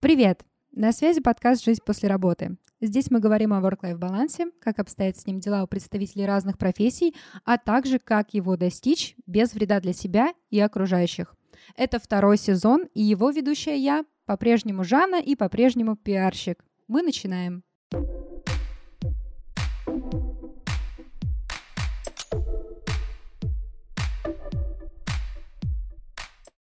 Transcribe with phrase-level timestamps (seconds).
[0.00, 0.46] Привет!
[0.72, 2.56] На связи подкаст «Жизнь после работы».
[2.80, 7.14] Здесь мы говорим о work-life балансе, как обстоят с ним дела у представителей разных профессий,
[7.44, 11.34] а также как его достичь без вреда для себя и окружающих.
[11.76, 16.64] Это второй сезон, и его ведущая я, по-прежнему Жанна и по-прежнему пиарщик.
[16.88, 17.62] Мы начинаем.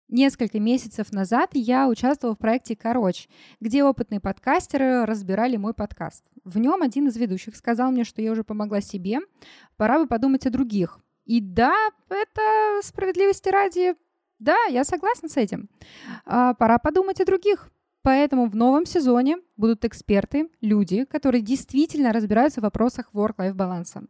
[0.09, 3.29] Несколько месяцев назад я участвовала в проекте «Короче»,
[3.61, 6.24] где опытные подкастеры разбирали мой подкаст.
[6.45, 9.18] В нем один из ведущих сказал мне, что я уже помогла себе,
[9.77, 10.98] пора бы подумать о других.
[11.27, 11.74] И да,
[12.09, 13.96] это справедливости ради,
[14.38, 15.68] да, я согласна с этим.
[16.24, 17.70] А, пора подумать о других.
[18.01, 24.04] Поэтому в новом сезоне будут эксперты, люди, которые действительно разбираются в вопросах work-life баланса.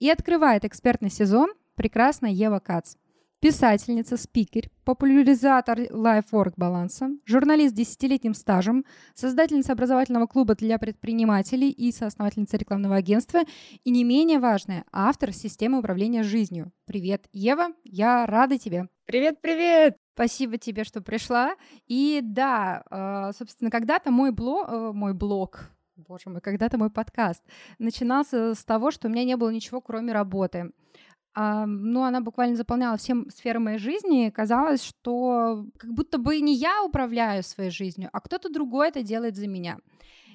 [0.00, 2.96] И открывает экспертный сезон прекрасная Ева Кац–
[3.40, 11.92] писательница, спикер, популяризатор лайфворк баланса, журналист с десятилетним стажем, создательница образовательного клуба для предпринимателей и
[11.92, 13.40] соосновательница рекламного агентства
[13.84, 16.72] и не менее важная, автор системы управления жизнью.
[16.86, 18.88] Привет, Ева, я рада тебе.
[19.06, 19.96] Привет, привет!
[20.14, 21.54] Спасибо тебе, что пришла.
[21.86, 27.44] И да, а, собственно, когда-то мой блог, э, мой блог, боже мой, когда-то мой подкаст
[27.78, 30.72] начинался с того, что у меня не было ничего, кроме работы
[31.66, 34.30] ну, она буквально заполняла все сферы моей жизни.
[34.30, 39.36] Казалось, что как будто бы не я управляю своей жизнью, а кто-то другой это делает
[39.36, 39.78] за меня.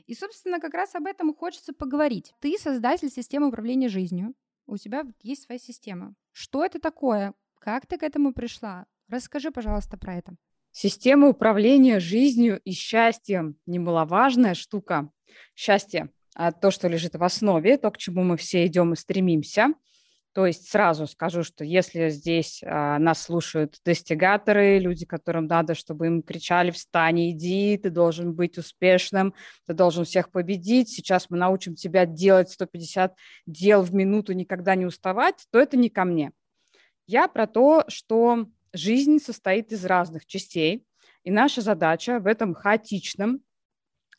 [0.05, 2.33] И, собственно, как раз об этом хочется поговорить.
[2.39, 4.33] Ты создатель системы управления жизнью.
[4.65, 6.13] У тебя есть своя система.
[6.31, 7.33] Что это такое?
[7.59, 8.85] Как ты к этому пришла?
[9.09, 10.35] Расскажи, пожалуйста, про это.
[10.71, 15.09] Система управления жизнью и счастьем– немаловажная штука.
[15.53, 16.09] Счастье–
[16.61, 19.73] то, что лежит в основе, то, к чему мы все идем и стремимся–
[20.33, 26.07] то есть сразу скажу, что если здесь а, нас слушают достигаторы, люди, которым надо, чтобы
[26.07, 29.35] им кричали «встань, иди, ты должен быть успешным,
[29.67, 34.87] ты должен всех победить, сейчас мы научим тебя делать 150 дел в минуту, никогда не
[34.87, 36.31] уставать», то это не ко мне.
[37.05, 40.83] Я про то, что жизнь состоит из разных частей,
[41.23, 43.41] и наша задача в этом хаотичном,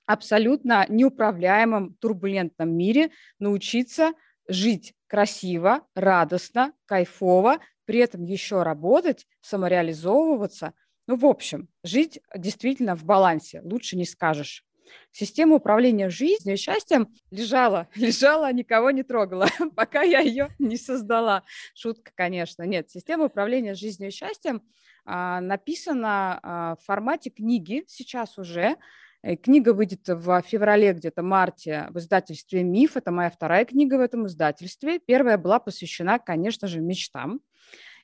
[0.06, 3.10] абсолютно неуправляемом, турбулентном мире
[3.41, 4.12] научиться
[4.47, 10.75] жить красиво, радостно, кайфово, при этом еще работать, самореализовываться.
[11.06, 14.64] Ну, в общем, жить действительно в балансе, лучше не скажешь.
[15.12, 21.44] Система управления жизнью и счастьем лежала, лежала, никого не трогала, пока я ее не создала.
[21.76, 22.64] Шутка, конечно.
[22.64, 24.62] Нет, система управления жизнью и счастьем
[25.04, 28.78] а, написана а, в формате книги сейчас уже.
[29.24, 32.98] Э, книга выйдет в феврале, где-то марте в издательстве «Миф».
[32.98, 34.98] Это моя вторая книга в этом издательстве.
[34.98, 37.40] Первая была посвящена, конечно же, мечтам.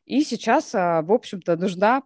[0.07, 2.03] И сейчас, а, в общем-то, нужна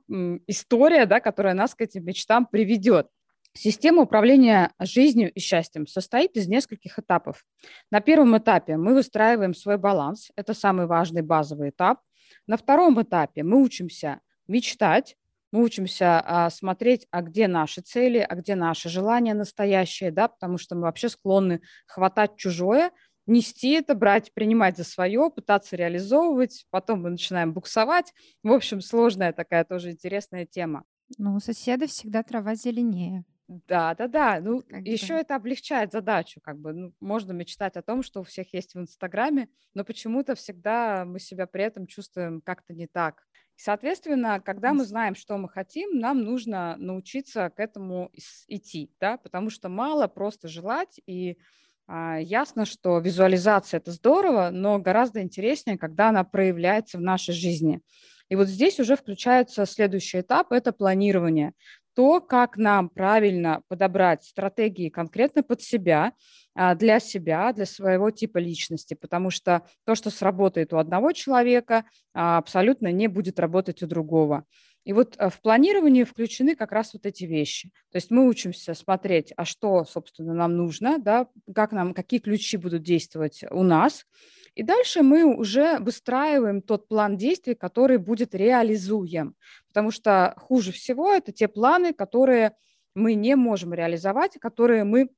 [0.48, 3.06] история, да, которая нас к этим мечтам приведет.
[3.52, 7.44] Система управления жизнью и счастьем состоит из нескольких этапов.
[7.92, 10.32] На первом этапе мы выстраиваем свой баланс.
[10.34, 12.00] Это самый важный базовый этап.
[12.48, 15.16] На втором этапе мы учимся мечтать,
[15.54, 20.58] мы учимся а, смотреть, а где наши цели, а где наши желания настоящие, да, потому
[20.58, 22.90] что мы вообще склонны хватать чужое,
[23.26, 28.12] нести это, брать, принимать за свое, пытаться реализовывать, потом мы начинаем буксовать.
[28.42, 30.82] В общем, сложная такая тоже интересная тема.
[31.18, 33.24] Ну, у соседа всегда трава зеленее.
[33.46, 34.40] Да, да, да.
[34.40, 35.20] Ну, как еще бы.
[35.20, 36.72] это облегчает задачу, как бы.
[36.72, 41.20] Ну, можно мечтать о том, что у всех есть в Инстаграме, но почему-то всегда мы
[41.20, 43.22] себя при этом чувствуем как-то не так.
[43.56, 48.10] Соответственно, когда мы знаем, что мы хотим, нам нужно научиться к этому
[48.48, 51.38] идти, да, потому что мало просто желать, и
[51.86, 57.80] а, ясно, что визуализация– это здорово, но гораздо интереснее, когда она проявляется в нашей жизни.
[58.28, 61.52] И вот здесь уже включается следующий этап– это планирование
[61.94, 66.12] то, как нам правильно подобрать стратегии конкретно под себя,
[66.54, 71.84] а, для себя, для своего типа личности, потому что то, что сработает у одного человека,
[72.12, 74.44] а, абсолютно не будет работать у другого.
[74.84, 77.70] И вот э, в планировании включены как раз вот эти вещи.
[77.90, 82.56] То есть мы учимся смотреть, а что, собственно, нам нужно, да, как нам, какие ключи
[82.56, 84.04] будут действовать у нас,
[84.54, 89.34] и дальше мы уже выстраиваем тот план действий, который будет реализуем.
[89.68, 92.56] Потому что хуже всего это те планы, которые
[92.94, 95.10] мы не можем реализовать, которые мы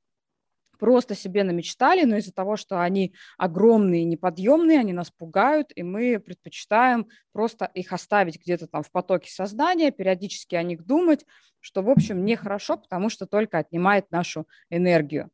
[0.79, 6.19] просто себе намечтали, но из-за того, что они огромные, неподъемные, они нас пугают, и мы
[6.19, 11.25] предпочитаем просто их оставить где-то там в потоке сознания, периодически о них думать,
[11.59, 15.29] что, в общем, нехорошо, потому что только отнимает нашу энергию.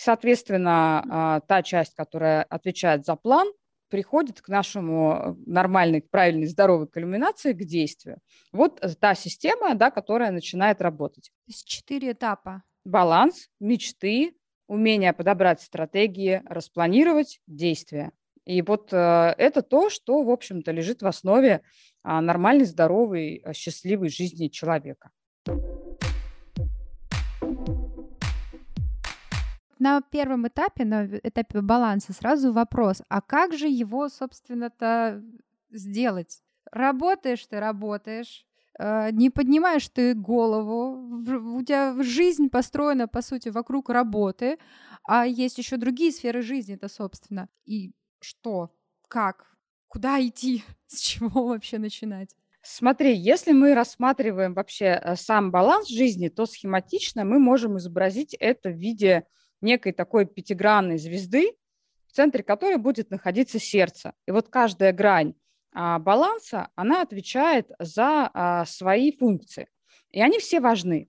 [0.00, 3.52] Соответственно, а, та часть, которая отвечает за план,
[3.90, 8.18] приходит к нашему нормальной, правильной, здоровой кульминации, к действию.
[8.52, 11.32] Вот та система, да, которая начинает работать.
[11.46, 12.62] То есть четыре этапа.
[12.84, 14.36] баланс, мечты,
[14.68, 18.12] умение подобрать стратегии, распланировать действия.
[18.44, 21.62] И вот э, это то, что, в общем-то, лежит в основе
[22.04, 25.10] э, нормальной, здоровой, э, счастливой жизни человека.
[29.78, 35.22] На первом этапе, на этапе баланса, сразу вопрос, а как же его, собственно-то,
[35.70, 36.42] сделать?
[36.72, 38.44] Работаешь ты, работаешь,
[38.78, 44.58] э, не поднимаешь ты голову, у тебя жизнь построена, по сути, вокруг работы,
[45.04, 47.48] а есть еще другие сферы жизни, это, собственно.
[47.64, 48.70] И что?
[49.08, 49.46] Как?
[49.86, 50.64] Куда идти?
[50.88, 52.34] С чего вообще начинать?
[52.62, 58.70] Смотри, если мы рассматриваем вообще э, сам баланс жизни, то схематично мы можем изобразить это
[58.70, 59.24] в виде
[59.60, 61.52] некой такой пятигранной звезды,
[62.06, 64.12] в центре которой будет находиться сердце.
[64.26, 65.34] И вот каждая грань
[65.72, 69.68] а, баланса, она отвечает за а, свои функции.
[70.10, 71.08] И они все важны.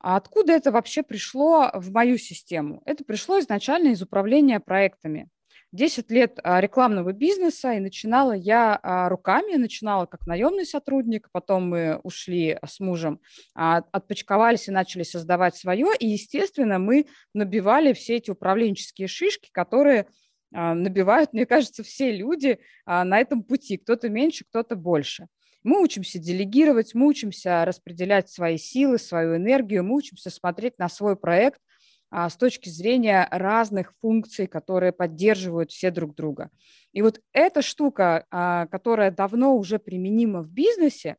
[0.00, 2.82] А откуда это вообще пришло в мою систему?
[2.84, 5.30] Это пришло изначально из управления проектами.
[5.74, 11.68] 10 лет а, рекламного бизнеса, и начинала я а, руками, начинала как наемный сотрудник, потом
[11.68, 13.20] мы ушли с мужем,
[13.56, 20.06] а, отпочковались и начали создавать свое, и, естественно, мы набивали все эти управленческие шишки, которые
[20.52, 25.26] набивают, мне кажется, все люди на этом пути, кто-то меньше, кто-то больше.
[25.64, 31.16] Мы учимся делегировать, мы учимся распределять свои силы, свою энергию, мы учимся смотреть на свой
[31.16, 31.58] проект–
[32.10, 36.50] с точки зрения разных функций, которые поддерживают все друг друга.
[36.92, 41.16] И вот эта штука, а, которая давно уже применима в бизнесе,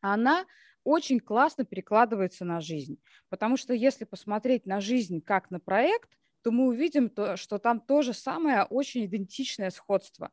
[0.00, 0.46] она
[0.84, 2.98] очень классно перекладывается на жизнь.
[3.28, 6.10] Потому что если посмотреть на жизнь как на проект,
[6.42, 10.30] то мы увидим, то, что там то же самое очень идентичное сходство.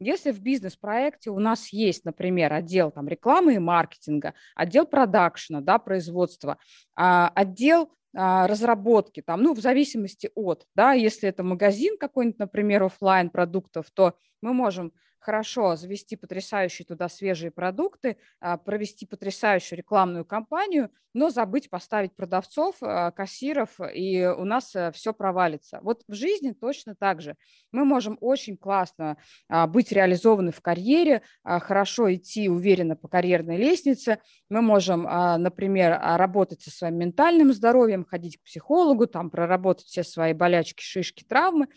[0.00, 5.78] Если в бизнес-проекте у нас есть, например, отдел там, рекламы и маркетинга, отдел продакшена, да,
[5.78, 6.58] производства,
[6.96, 12.82] а, отдел а, разработки, там, ну, в зависимости от, да, если это магазин какой-нибудь, например,
[12.84, 20.24] офлайн продуктов, то мы можем хорошо завести потрясающие туда свежие продукты, а, провести потрясающую рекламную
[20.24, 25.78] кампанию, но забыть поставить продавцов, а, кассиров, и у нас э, все провалится.
[25.82, 27.36] Вот в жизни точно так же.
[27.70, 34.18] Мы можем очень классно а, быть реализованы в карьере, хорошо идти уверенно по карьерной лестнице.
[34.48, 40.32] Мы можем, например, работать со своим ментальным здоровьем, ходить к психологу, там проработать все свои
[40.32, 41.68] болячки, шишки, травмы,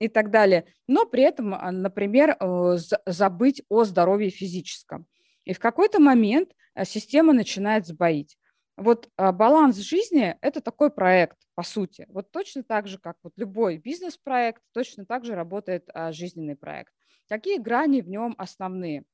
[0.00, 2.76] и так далее, но при этом, а, например, э,
[3.06, 5.06] забыть о здоровье физическом.
[5.44, 8.38] И в какой-то момент э, система начинает сбоить.
[8.76, 12.06] Вот а, баланс жизни– это такой проект, по сути.
[12.08, 16.92] Вот точно так же, как вот любой бизнес-проект, точно так же работает а, жизненный проект.
[17.28, 19.04] Какие грани в нем основные?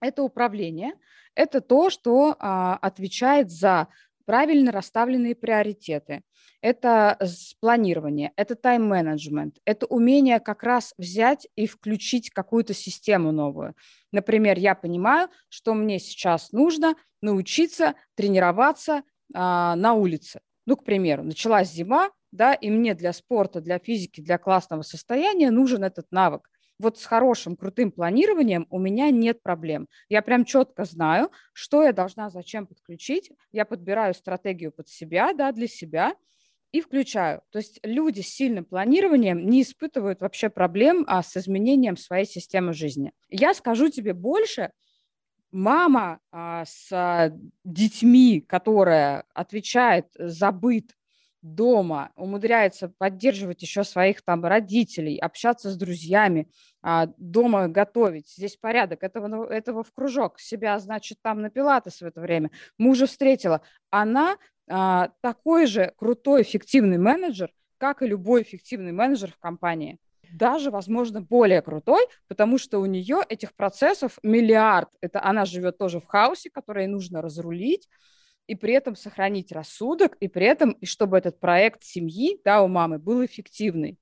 [0.00, 0.92] Это управление,
[1.34, 3.88] это то, что отвечает за
[4.26, 6.22] правильно расставленные приоритеты,
[6.60, 7.18] это
[7.60, 13.74] планирование, это тайм-менеджмент, это умение как раз взять и включить какую-то систему новую.
[14.12, 19.02] Например, я понимаю, что мне сейчас нужно научиться тренироваться
[19.34, 20.40] а, на улице.
[20.66, 25.50] Ну, к примеру, началась зима, да, и мне для спорта, для физики, для классного состояния
[25.50, 29.88] нужен этот навык вот с хорошим, крутым планированием у меня нет проблем.
[30.08, 33.32] Я прям четко знаю, что я должна зачем подключить.
[33.52, 36.14] Я подбираю стратегию под себя, да, для себя
[36.72, 37.42] и включаю.
[37.50, 42.72] То есть люди с сильным планированием не испытывают вообще проблем а, с изменением своей системы
[42.72, 43.12] жизни.
[43.28, 44.70] Я скажу тебе больше,
[45.50, 47.32] мама а, с а,
[47.64, 50.92] детьми, которая отвечает за быт
[51.40, 56.50] дома, умудряется поддерживать еще своих там родителей, общаться с друзьями,
[56.82, 62.00] а, дома готовить, здесь порядок, этого, ну, этого в кружок, себя, значит, там на пилатес
[62.00, 64.36] в это время, мужа встретила, она
[64.68, 69.98] а, такой же крутой, эффективный менеджер, как и любой эффективный менеджер в компании.
[70.32, 74.88] Даже, возможно, более крутой, потому что у нее этих процессов миллиард.
[75.00, 77.88] Это она живет тоже в хаосе, который нужно разрулить,
[78.46, 82.68] и при этом сохранить рассудок, и при этом, и чтобы этот проект семьи, да, у
[82.68, 83.98] мамы был эффективный.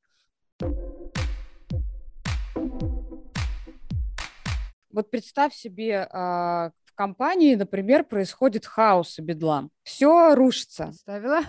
[4.90, 9.71] Вот представь себе, а, компании, например, происходит хаос и бедлам.
[9.85, 10.93] Все рушится.
[10.93, 11.43] Ставила.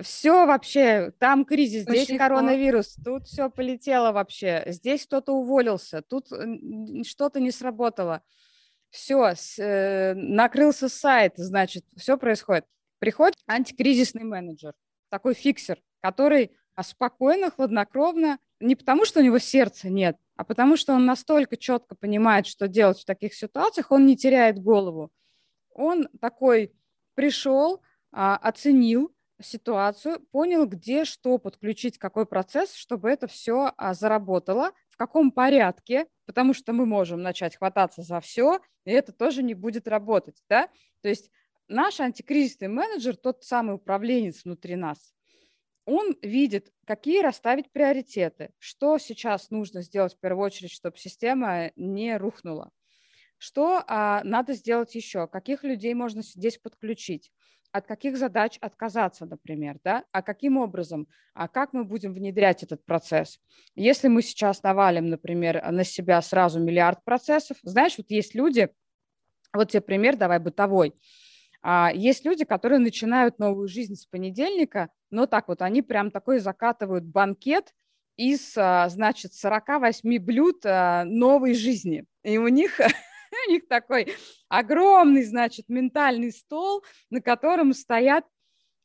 [0.00, 2.24] Все вообще, там кризис, Очень здесь легко.
[2.24, 6.28] коронавирус, тут все полетело вообще, здесь кто-то уволился, тут
[7.04, 8.22] что-то не сработало
[8.90, 12.64] все, э, накрылся сайт, значит, все происходит.
[12.98, 14.74] Приходит антикризисный менеджер,
[15.10, 20.92] такой фиксер, который спокойно, хладнокровно, не потому что у него сердца нет, а потому что
[20.92, 25.10] он настолько четко понимает, что делать в таких ситуациях, он не теряет голову.
[25.74, 26.72] Он такой
[27.14, 34.72] пришел, а, оценил, ситуацию, понял, где что подключить, какой процесс, чтобы это все а, заработало,
[34.90, 39.54] в каком порядке, потому что мы можем начать хвататься за все, и это тоже не
[39.54, 40.68] будет работать, да?
[41.02, 41.30] То есть
[41.68, 45.14] наш антикризисный менеджер, тот самый управленец внутри нас,
[45.88, 52.16] он видит, какие расставить приоритеты, что сейчас нужно сделать в первую очередь, чтобы система не
[52.18, 52.70] рухнула,
[53.38, 57.32] что а, надо сделать еще, каких людей можно здесь подключить,
[57.72, 62.84] от каких задач отказаться, например, да, а каким образом, а как мы будем внедрять этот
[62.84, 63.40] процесс.
[63.74, 68.68] Если мы сейчас навалим, например, на себя сразу миллиард процессов, знаешь, вот есть люди,
[69.54, 70.92] вот тебе пример, давай бытовой,
[71.62, 76.38] а, есть люди, которые начинают новую жизнь с понедельника, но так вот они прям такой
[76.38, 77.74] закатывают банкет
[78.16, 82.04] из, а, значит, 48 блюд а, новой жизни.
[82.22, 82.78] И у них
[83.48, 84.14] у них такой
[84.48, 88.24] огромный, значит, ментальный стол, на котором стоят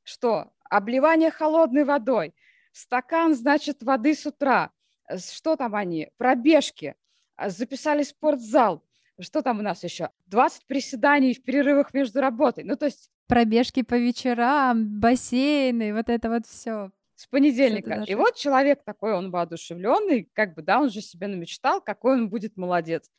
[0.04, 0.52] что?
[0.70, 2.34] Обливание холодной водой,
[2.72, 4.72] стакан, значит, воды с утра,
[5.18, 6.10] что там они?
[6.18, 6.96] Пробежки,
[7.38, 8.84] записали спортзал,
[9.20, 10.10] что там у нас еще?
[10.28, 12.64] 20 приседаний в перерывах между работой.
[12.64, 13.10] Ну, то есть...
[13.28, 16.92] Пробежки по вечерам, бассейны, вот это вот все.
[17.16, 18.04] С понедельника.
[18.08, 22.30] И вот человек такой, он воодушевленный, как бы, да, он же себе намечтал, какой он
[22.30, 23.10] будет молодец.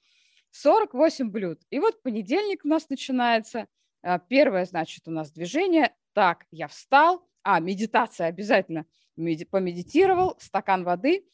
[0.51, 1.63] 48 блюд.
[1.71, 3.67] И вот понедельник у нас начинается.
[4.03, 5.95] А, первое, значит, у нас движение.
[6.13, 7.27] Так, я встал.
[7.43, 8.87] А, медитация обязательно.
[9.17, 11.25] Меди- помедитировал, стакан воды.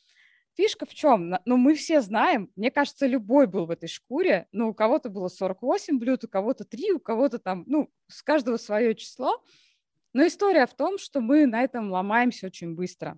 [0.61, 1.37] Фишка в чем?
[1.47, 5.29] Ну, мы все знаем, мне кажется, любой был в этой шкуре, но у кого-то было
[5.29, 9.43] 48 блюд, у кого-то 3, у кого-то там, ну, с каждого свое число.
[10.12, 13.17] Но история в том, что мы на этом ломаемся очень быстро.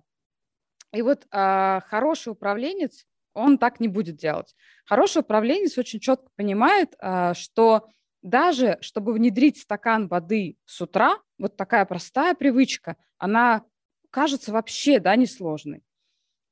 [0.93, 4.55] И вот э, хороший управленец, он так не будет делать.
[4.85, 7.89] Хороший управленец очень четко понимает, а, что
[8.21, 13.65] даже чтобы внедрить стакан воды с утра, вот такая простая привычка, она
[14.11, 15.83] кажется вообще да, несложной.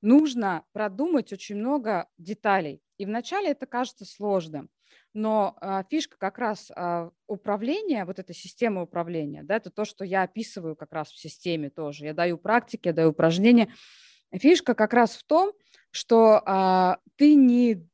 [0.02, 2.82] Нужно продумать очень много деталей.
[2.98, 4.70] И вначале это кажется сложным.
[5.14, 10.06] Но а, фишка как раз а, управления, вот эта система управления, да, это то, что
[10.06, 12.06] я описываю как раз в системе тоже.
[12.06, 13.74] Я даю практики, я даю упражнения.
[14.34, 15.52] Фишка как раз в том,
[15.92, 17.86] что а, ты не,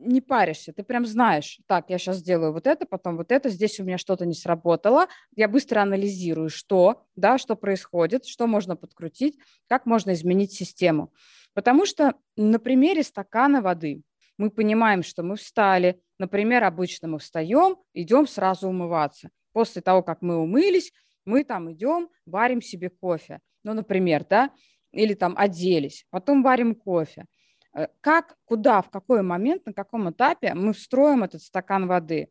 [0.00, 3.78] не паришься, ты прям знаешь, так, я сейчас сделаю вот это, потом вот это, здесь
[3.80, 9.38] у меня что-то не сработало, я быстро анализирую, что, да, что происходит, что можно подкрутить,
[9.68, 11.12] как можно изменить систему.
[11.52, 14.02] Потому что на примере стакана воды
[14.38, 19.30] мы понимаем, что мы встали, например, обычно мы встаем, идем сразу умываться.
[19.52, 20.92] После того, как мы умылись,
[21.24, 23.40] мы там идем, варим себе кофе.
[23.64, 24.50] Ну, например, да,
[24.92, 27.26] или там оделись, потом варим кофе.
[27.74, 32.30] Э, как, куда, в какой момент, на каком этапе мы встроим этот стакан воды.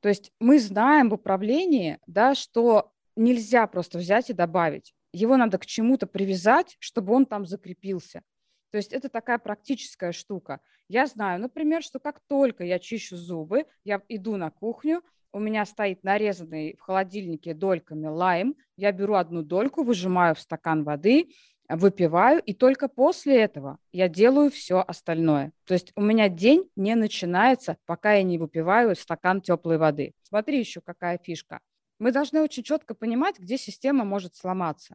[0.00, 4.94] То есть мы знаем в управлении, да, что нельзя просто взять и добавить.
[5.12, 8.22] Его надо к чему-то привязать, чтобы он там закрепился.
[8.70, 10.60] То есть это такая практическая штука.
[10.88, 15.64] Я знаю, например, что как только я чищу зубы, я иду на кухню, у меня
[15.64, 21.32] стоит нарезанный в холодильнике дольками лайм, я беру одну дольку, выжимаю в стакан воды,
[21.76, 25.52] выпиваю, и только после этого я делаю все остальное.
[25.64, 30.12] То есть у меня день не начинается, пока я не выпиваю стакан теплой воды.
[30.22, 31.60] Смотри еще какая фишка.
[31.98, 34.94] Мы должны очень четко понимать, где система может сломаться.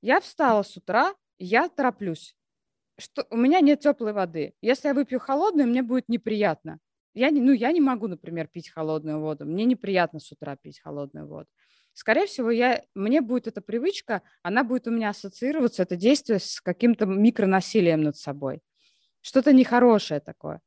[0.00, 2.36] Я встала с утра, я тороплюсь.
[2.98, 4.54] Что, у меня нет теплой воды.
[4.60, 6.78] Если я выпью холодную, мне будет неприятно.
[7.12, 9.44] Я не, ну, я не могу, например, пить холодную воду.
[9.44, 11.48] Мне неприятно с утра пить холодную воду
[11.94, 16.60] скорее всего, я, мне будет эта привычка, она будет у меня ассоциироваться, это действие с
[16.60, 18.60] каким-то микронасилием над собой.
[19.22, 20.60] Что-то нехорошее такое.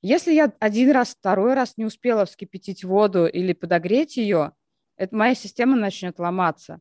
[0.00, 4.52] Если я один раз, второй раз не успела вскипятить воду или подогреть ее,
[4.96, 6.80] это моя система начнет ломаться.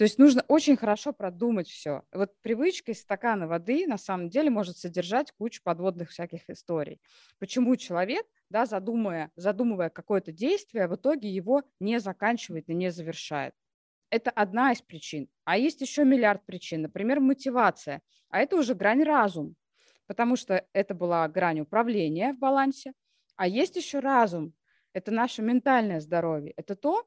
[0.00, 2.04] То есть нужно очень хорошо продумать все.
[2.10, 7.02] Вот привычка из стакана воды на самом деле может содержать кучу подводных всяких историй.
[7.38, 13.52] Почему человек, да, задумывая, задумывая какое-то действие, в итоге его не заканчивает и не завершает.
[14.08, 15.28] Это одна из причин.
[15.44, 16.80] А есть еще миллиард причин.
[16.80, 18.00] Например, мотивация.
[18.30, 19.54] А это уже грань разум,
[20.06, 22.94] потому что это была грань управления в балансе.
[23.36, 24.54] А есть еще разум.
[24.94, 26.54] Это наше ментальное здоровье.
[26.56, 27.06] Это то,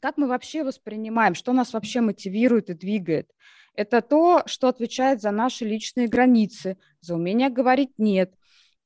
[0.00, 3.30] как мы вообще воспринимаем, что нас вообще мотивирует и двигает.
[3.74, 8.34] Это то, что отвечает за наши личные границы, за умение говорить «нет»,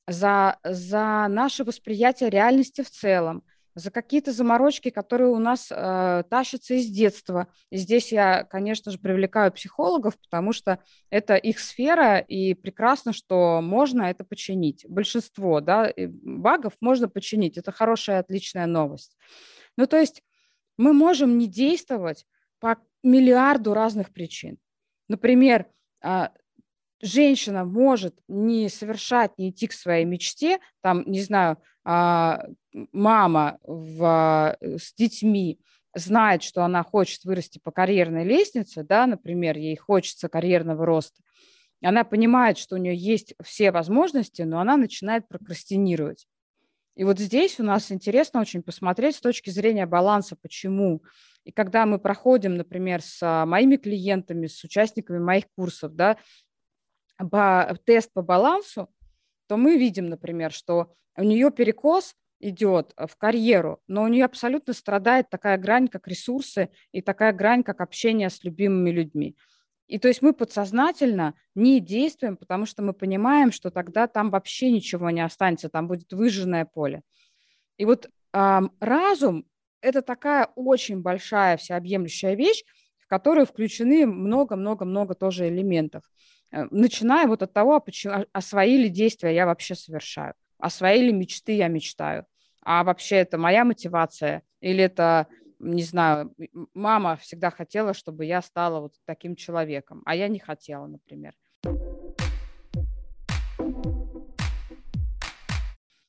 [0.07, 3.45] за, за наше восприятие реальности в целом,
[3.77, 7.47] за какие-то заморочки, которые у нас э, тащатся из детства.
[7.71, 13.61] И здесь я, конечно же, привлекаю психологов, потому что это их сфера, и прекрасно, что
[13.63, 14.85] можно это починить.
[14.89, 17.57] Большинство да, багов можно починить.
[17.57, 19.17] Это хорошая, отличная новость.
[19.77, 20.23] Ну, то есть
[20.81, 22.27] мы можем не действовать
[22.59, 24.59] по миллиарду разных причин.
[25.09, 25.67] Например,
[26.03, 26.33] а,
[27.03, 32.47] женщина может не совершать, не идти к своей мечте, там, не знаю, а,
[32.93, 35.61] мама в, с детьми
[35.95, 41.23] знает, что она хочет вырасти по карьерной лестнице, да, например, ей хочется карьерного роста,
[41.83, 46.27] она понимает, что у нее есть все возможности, но она начинает прокрастинировать.
[46.97, 51.03] И вот здесь у нас интересно очень посмотреть с точки зрения баланса, почему.
[51.45, 56.19] И когда мы проходим, например, с моими клиентами, с участниками моих курсов, да,
[57.85, 58.89] тест по балансу,
[59.47, 64.73] то мы видим, например, что у нее перекос идет в карьеру, но у нее абсолютно
[64.73, 69.37] страдает такая грань, как ресурсы, и такая грань, как общение с любимыми людьми.
[69.91, 74.71] И то есть мы подсознательно не действуем, потому что мы понимаем, что тогда там вообще
[74.71, 77.03] ничего не останется, там будет выжженное поле.
[77.77, 79.45] И вот э, разум–
[79.81, 82.63] это такая очень большая всеобъемлющая вещь,
[82.99, 86.05] в которую включены много-много-много тоже элементов.
[86.53, 90.35] Э, начиная вот от того, а, почему, а, а свои ли действия я вообще совершаю,
[90.59, 92.27] а свои ли мечты я мечтаю,
[92.63, 95.27] а вообще это моя мотивация или это,
[95.61, 96.35] не знаю,
[96.75, 101.35] мама всегда хотела, чтобы я стала вот таким человеком, а я не хотела, например.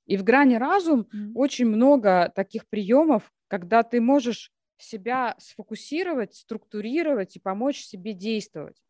[0.06, 1.32] И в грани разум mm.
[1.36, 8.82] очень много таких приемов, когда ты можешь себя сфокусировать, структурировать и помочь себе действовать.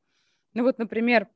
[0.53, 1.27] Ну вот, например,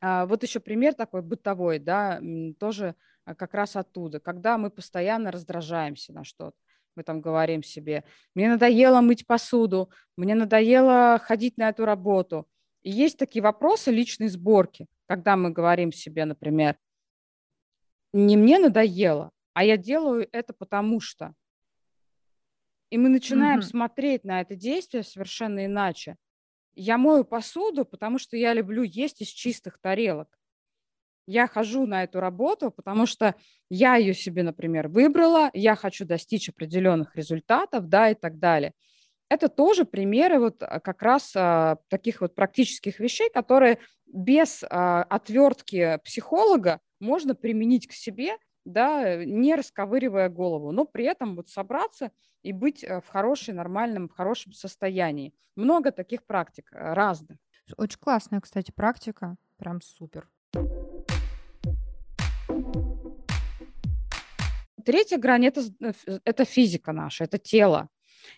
[0.00, 2.20] а, вот еще пример такой бытовой, да,
[2.58, 2.94] тоже
[3.24, 6.56] а, как раз оттуда, когда мы постоянно раздражаемся на что-то.
[6.94, 12.46] Мы там говорим себе, мне надоело мыть посуду, мне надоело ходить на эту работу.
[12.82, 16.76] И есть такие вопросы личной сборки, когда мы говорим себе, например,
[18.12, 21.34] не мне надоело, а я делаю это потому что.
[22.90, 23.62] И мы начинаем mm-hmm.
[23.62, 26.16] смотреть на это действие совершенно иначе.
[26.74, 30.28] Я мою посуду, потому что я люблю есть из чистых тарелок.
[31.26, 33.34] Я хожу на эту работу, потому что
[33.70, 38.72] я ее себе, например, выбрала, я хочу достичь определенных результатов, да, и так далее.
[39.28, 45.04] Это тоже примеры вот а, как раз а, таких вот практических вещей, которые без а,
[45.04, 52.10] отвертки психолога можно применить к себе да, не расковыривая голову, но при этом вот собраться
[52.42, 55.34] и быть э, в хорошем, нормальном, в хорошем состоянии.
[55.56, 57.38] Много таких практик э, разных.
[57.76, 60.28] Очень классная, кстати, практика, прям супер.
[64.84, 67.88] Третья грань это, э, это физика наша, это тело.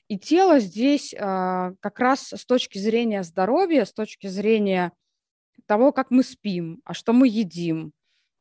[0.08, 4.92] И тело здесь э, как раз с точки зрения здоровья, с точки зрения
[5.66, 7.92] того, как мы спим, а что мы едим,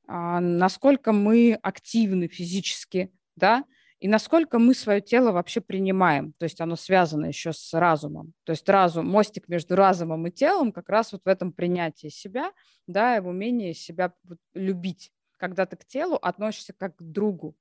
[0.07, 3.63] а, насколько мы активны физически, да,
[3.99, 6.33] и насколько мы свое тело вообще принимаем.
[6.33, 8.33] То есть оно связано еще с разумом.
[8.43, 12.51] То есть разум, мостик между разумом и телом как раз вот в этом принятии себя,
[12.85, 14.13] да, и в умении себя
[14.53, 17.55] любить, когда ты к телу относишься как к другу.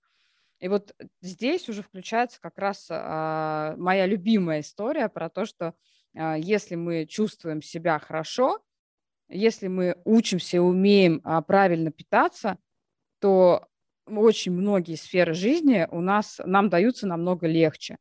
[0.62, 5.74] И вот здесь уже включается как раз а, моя любимая история про то, что
[6.14, 8.62] а, если мы чувствуем себя хорошо,
[9.28, 12.58] если мы учимся и умеем а, правильно питаться,
[13.18, 13.66] то
[14.06, 17.96] очень многие сферы жизни у нас, нам даются намного легче.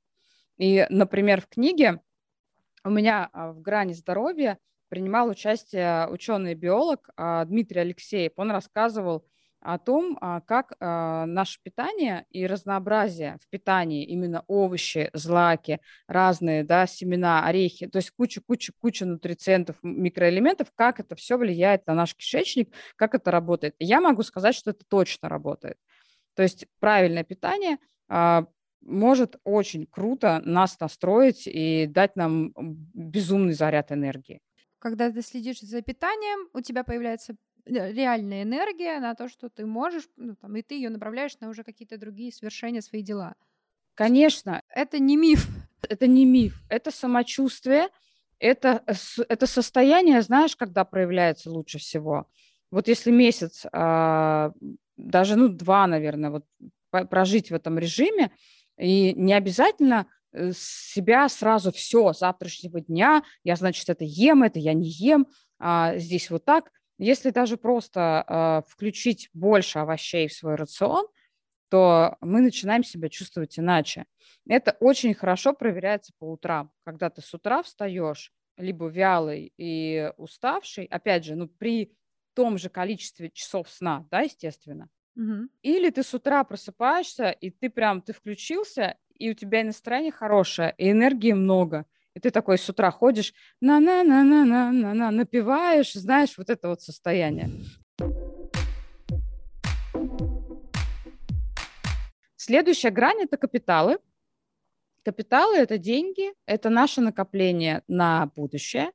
[0.58, 2.00] И, например, в книге
[2.84, 8.34] у меня а, в грани здоровья принимал участие ученый-биолог а, Дмитрий Алексеев.
[8.36, 9.26] Он рассказывал
[9.62, 16.64] о том, а, как а, наше питание и разнообразие в питании, именно овощи, злаки, разные
[16.64, 22.74] да, семена, орехи, то есть куча-куча-куча нутрициентов, микроэлементов, как это все влияет на наш кишечник,
[22.96, 23.76] как это работает.
[23.80, 25.78] Я могу сказать, что это точно работает.
[26.36, 27.78] То есть правильное питание
[28.10, 28.46] а,
[28.82, 34.42] может очень круто нас настроить и дать нам безумный заряд энергии.
[34.80, 40.08] Когда ты следишь за питанием, у тебя появляется реальная энергия на то, что ты можешь,
[40.18, 43.36] ну, там, и ты ее направляешь на уже какие-то другие свершения, свои дела.
[43.96, 44.62] Конечно.
[44.70, 45.48] Это не миф.
[45.90, 47.90] Это не миф, это самочувствие,
[48.38, 48.84] это,
[49.28, 52.28] это состояние, знаешь, когда проявляется лучше всего.
[52.70, 54.52] Вот если месяц, а,
[54.96, 56.46] даже, ну, два, наверное, вот
[57.10, 58.32] прожить в этом режиме,
[58.78, 64.74] и не обязательно э, себя сразу все завтрашнего дня, я, значит, это ем, это я
[64.74, 65.28] не ем,
[65.60, 66.72] а здесь вот так.
[67.02, 71.08] Если даже просто э, включить больше овощей в свой рацион,
[71.70, 74.06] то мы начинаем себя чувствовать иначе.
[74.48, 76.72] Это очень хорошо проверяется по утрам.
[76.86, 81.92] Когда ты с утра встаешь, либо вялый и уставший, опять же, ну, при
[82.36, 84.88] том же количестве часов сна, да, естественно.
[85.16, 85.50] Угу.
[85.64, 90.12] Или ты с утра просыпаешься, и ты прям, ты включился, и у тебя и настроение
[90.12, 96.68] хорошее, и энергии много, И ты такой с утра ходишь, на-на-на-на-на-на-на, напиваешь, знаешь, вот это
[96.68, 97.50] вот состояние.
[102.36, 104.00] Следующая грань– это капиталы.
[105.04, 108.92] Капиталы– это деньги, это наше накопление на будущее.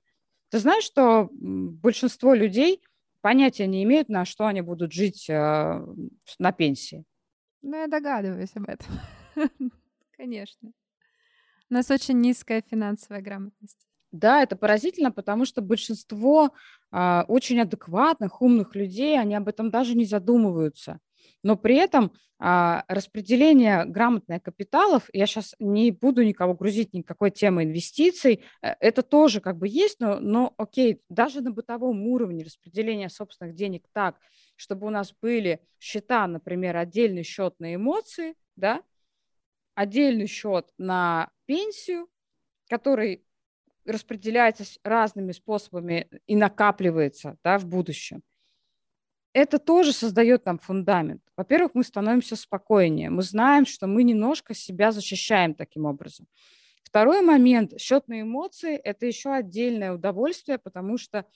[0.50, 2.82] Ты знаешь, что большинство людей
[3.22, 5.86] понятия не имеют, на что они будут жить э,
[6.38, 7.04] на пенсии?
[7.62, 9.00] Ну, я догадываюсь об этом.
[10.16, 10.72] Конечно.
[11.70, 13.86] У нас очень низкая финансовая грамотность.
[14.12, 16.52] Да, это поразительно, потому что большинство
[16.92, 21.00] э, очень адекватных, умных людей, они об этом даже не задумываются.
[21.42, 27.64] Но при этом а, распределение грамотных капиталов, я сейчас не буду никого грузить никакой темы
[27.64, 33.08] инвестиций, э, это тоже как бы есть, но, но окей, даже на бытовом уровне распределения
[33.08, 34.16] собственных денег так,
[34.54, 38.82] чтобы у нас были счета, например, отдельный счет на эмоции, да,
[39.76, 42.08] отдельный счет на пенсию,
[42.68, 43.24] который
[43.84, 48.24] распределяется разными способами и накапливается да, в будущем
[49.36, 51.20] это тоже создает нам фундамент.
[51.36, 53.10] Во-первых, мы становимся спокойнее.
[53.10, 56.26] Мы знаем, что мы немножко себя защищаем таким образом.
[56.82, 61.26] Второй момент, счет на эмоции– это еще отдельное удовольствие, потому что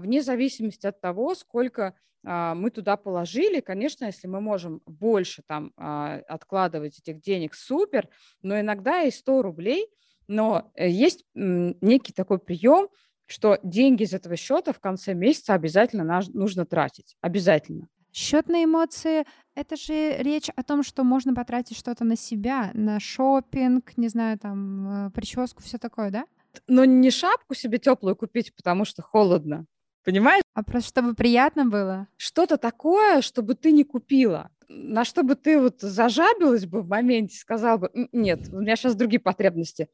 [0.00, 5.72] вне зависимости от того, сколько а, мы туда положили, конечно, если мы можем больше там
[5.76, 8.08] а, откладывать этих денег, супер,
[8.42, 9.88] но иногда и 100 рублей,
[10.28, 12.88] но э, есть некий такой прием–
[13.26, 17.16] что деньги из этого счета в конце месяца обязательно нужно тратить.
[17.20, 17.88] Обязательно.
[18.12, 22.98] Счет на эмоции— это же речь о том, что можно потратить что-то на себя, на
[22.98, 26.24] шопинг, не знаю, там, э, прическу, все такое, да?
[26.66, 29.66] Но не шапку себе теплую купить, потому что холодно.
[30.04, 30.42] Понимаешь?
[30.54, 32.08] А просто чтобы приятно было?
[32.16, 34.50] Что-то такое, чтобы ты не купила.
[34.68, 38.94] На что бы ты вот зажабилась бы в моменте, сказала бы, нет, у меня сейчас
[38.94, 39.88] другие потребности.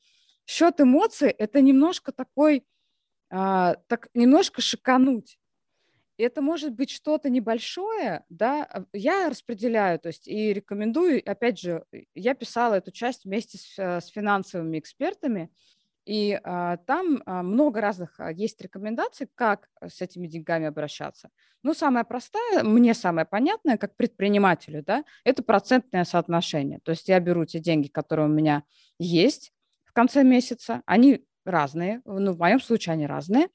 [0.46, 2.64] Счет эмоций– это немножко такой
[3.34, 5.38] а, так немножко шикануть.
[6.18, 11.86] Это может быть что-то небольшое, да, а, я распределяю, то есть и рекомендую, опять же,
[12.14, 15.50] я писала эту часть вместе с, э, с финансовыми экспертами,
[16.04, 21.30] и а, там а, много разных а, есть рекомендаций, как с этими деньгами обращаться.
[21.62, 26.80] Ну, самое простое, мне самое понятное, как предпринимателю, да, это процентное соотношение.
[26.82, 28.64] То есть я беру те деньги, которые у меня
[28.98, 29.52] есть
[29.84, 33.48] в конце месяца, они разные, ну, в моем случае они разные,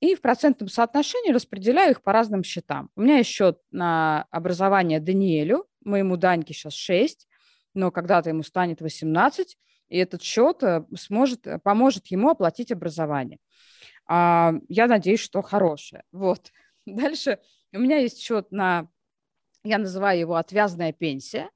[0.00, 2.90] и в процентном соотношении распределяю их по разным счетам.
[2.96, 7.26] У меня есть счет на образование Даниэлю, моему Даньке сейчас 6,
[7.74, 9.58] но когда-то ему станет 18,
[9.90, 13.38] и этот счет э, сможет, э, поможет ему оплатить образование.
[14.06, 16.04] А, я надеюсь, что хорошее.
[16.12, 16.52] Вот.
[16.86, 17.38] Дальше
[17.72, 18.88] у меня есть счет на,
[19.64, 21.50] я называю его отвязная пенсия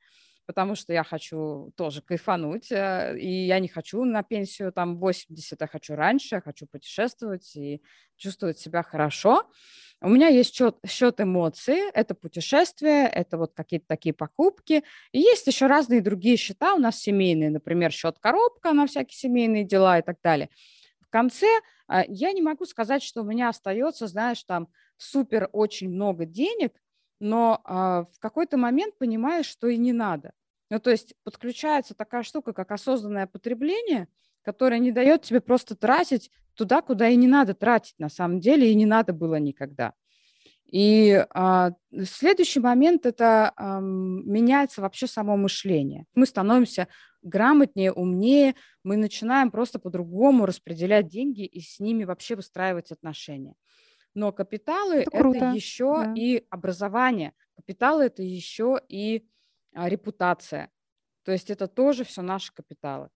[0.46, 5.60] потому что я хочу тоже кайфануть, э, и я не хочу на пенсию там 80,
[5.60, 7.82] я хочу раньше, я хочу путешествовать и
[8.16, 9.48] чувствовать себя хорошо.
[10.00, 14.84] У меня есть счет, счет эмоций, это путешествие, это вот какие-то такие покупки.
[15.12, 19.64] И есть еще разные другие счета у нас семейные, например, счет коробка на всякие семейные
[19.64, 20.50] дела и так далее.
[21.00, 21.46] В конце
[21.86, 26.72] а, я не могу сказать, что у меня остается, знаешь, там супер очень много денег,
[27.24, 30.32] но а, в какой-то момент понимаешь, что и не надо.
[30.68, 34.08] Ну, то есть подключается такая штука, как осознанное потребление,
[34.42, 38.70] которое не дает тебе просто тратить туда, куда и не надо тратить на самом деле,
[38.70, 39.94] и не надо было никогда.
[40.66, 41.70] И а,
[42.04, 46.04] следующий момент это а, меняется вообще само мышление.
[46.14, 46.88] Мы становимся
[47.22, 53.54] грамотнее, умнее, мы начинаем просто по-другому распределять деньги и с ними вообще выстраивать отношения.
[54.14, 56.14] Но капиталы это, это еще да.
[56.16, 57.32] и образование.
[57.56, 59.28] Капиталы это еще и
[59.74, 60.70] а, репутация.
[61.24, 63.08] То есть это тоже все наши капиталы.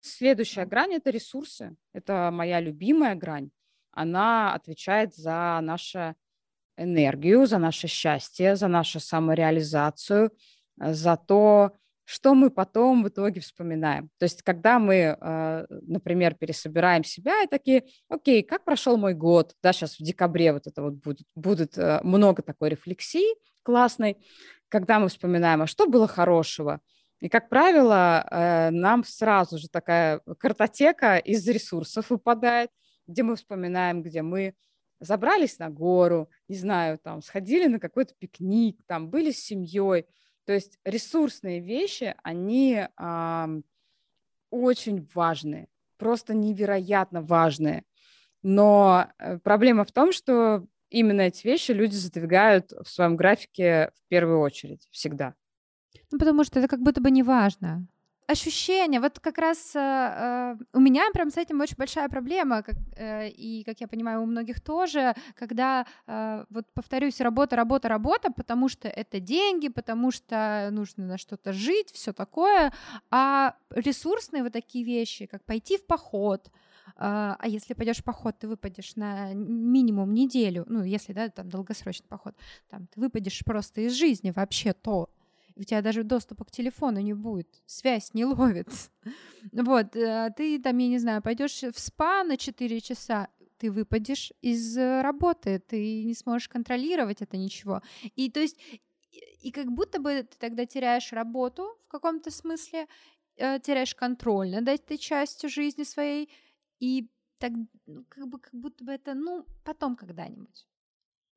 [0.00, 1.74] Следующая грань– это ресурсы.
[1.92, 3.50] Это моя любимая грань.
[3.90, 6.14] Она отвечает за нашу
[6.76, 10.30] энергию, за наше счастье, за нашу самореализацию,
[10.76, 11.72] за то,
[12.04, 14.10] что мы потом в итоге вспоминаем.
[14.18, 19.54] То есть, когда мы, а, например, пересобираем себя и такие, окей, как прошел мой год,
[19.62, 24.16] да, сейчас в декабре вот это вот будет, будет э, много такой рефлексии классной,
[24.68, 26.80] когда мы вспоминаем, а что было хорошего,
[27.20, 32.70] и, как правило, э, нам сразу же такая картотека из ресурсов выпадает,
[33.06, 34.54] где мы вспоминаем, где мы
[34.98, 40.06] забрались на гору, не знаю, там, сходили на какой-то пикник, там, были с семьей–
[40.44, 43.48] то есть ресурсные вещи, они а,
[44.50, 47.84] очень важные, просто невероятно важные.
[48.42, 54.08] Но э, проблема в том, что именно эти вещи люди задвигают в своем графике в
[54.08, 55.34] первую очередь всегда.
[56.10, 57.86] Ну, потому что это как будто бы не важно.
[58.26, 62.76] Ощущение, вот как раз э, э, у меня прям с этим очень большая проблема, как,
[62.96, 68.32] э, и, как я понимаю, у многих тоже, когда, э, вот повторюсь, работа, работа, работа,
[68.32, 72.72] потому что это деньги, потому что нужно на что-то жить, все такое,
[73.10, 76.50] а ресурсные вот такие вещи, как пойти в поход,
[76.96, 81.48] а, а если пойдешь в поход, ты выпадешь на минимум неделю, ну, если, да, там,
[81.48, 82.34] долгосрочный поход,
[82.68, 85.08] там, ты выпадешь просто из жизни вообще то,
[85.56, 88.68] у тебя даже доступа к телефону не будет, связь не ловит.
[89.52, 94.32] Вот, э, ты там, я не знаю, пойдешь в спа на 4 часа, ты выпадешь
[94.40, 97.82] из э, работы, ты не сможешь контролировать это ничего.
[98.16, 98.58] И то есть,
[99.42, 102.86] и как будто бы ты тогда теряешь работу в каком-то смысле,
[103.36, 106.28] э, теряешь контроль над этой частью жизни своей,
[106.80, 107.52] и так,
[107.86, 110.66] ну, как бы, как будто бы это, ну, потом когда-нибудь.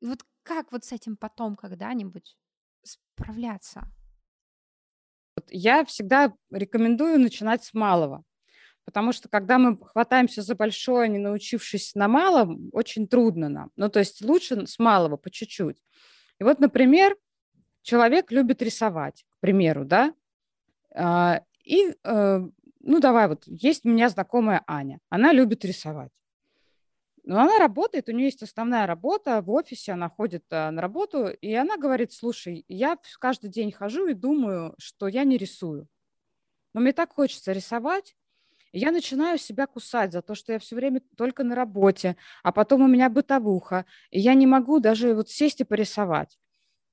[0.01, 2.37] И вот как вот с этим потом когда-нибудь
[2.83, 3.91] справляться?
[5.49, 8.23] Я всегда рекомендую начинать с малого.
[8.85, 13.71] Потому что когда мы хватаемся за большое, не научившись на малом, очень трудно нам.
[13.75, 15.81] Ну, то есть лучше с малого, по чуть-чуть.
[16.39, 17.17] И вот, например,
[17.81, 20.13] человек любит рисовать, к примеру, да,
[20.93, 22.39] а, и, э,
[22.79, 26.11] ну, давай вот, есть у меня знакомая Аня, она любит рисовать.
[27.25, 31.27] Но она работает, у нее есть основная работа в офисе, она ходит а, на работу,
[31.27, 35.87] и она говорит, слушай, я каждый день хожу и думаю, что я не рисую.
[36.75, 38.15] Но мне так хочется рисовать,
[38.73, 42.51] и я начинаю себя кусать за то, что я все время только на работе, а
[42.51, 46.37] потом у меня бытовуха, и я не могу даже вот сесть и порисовать.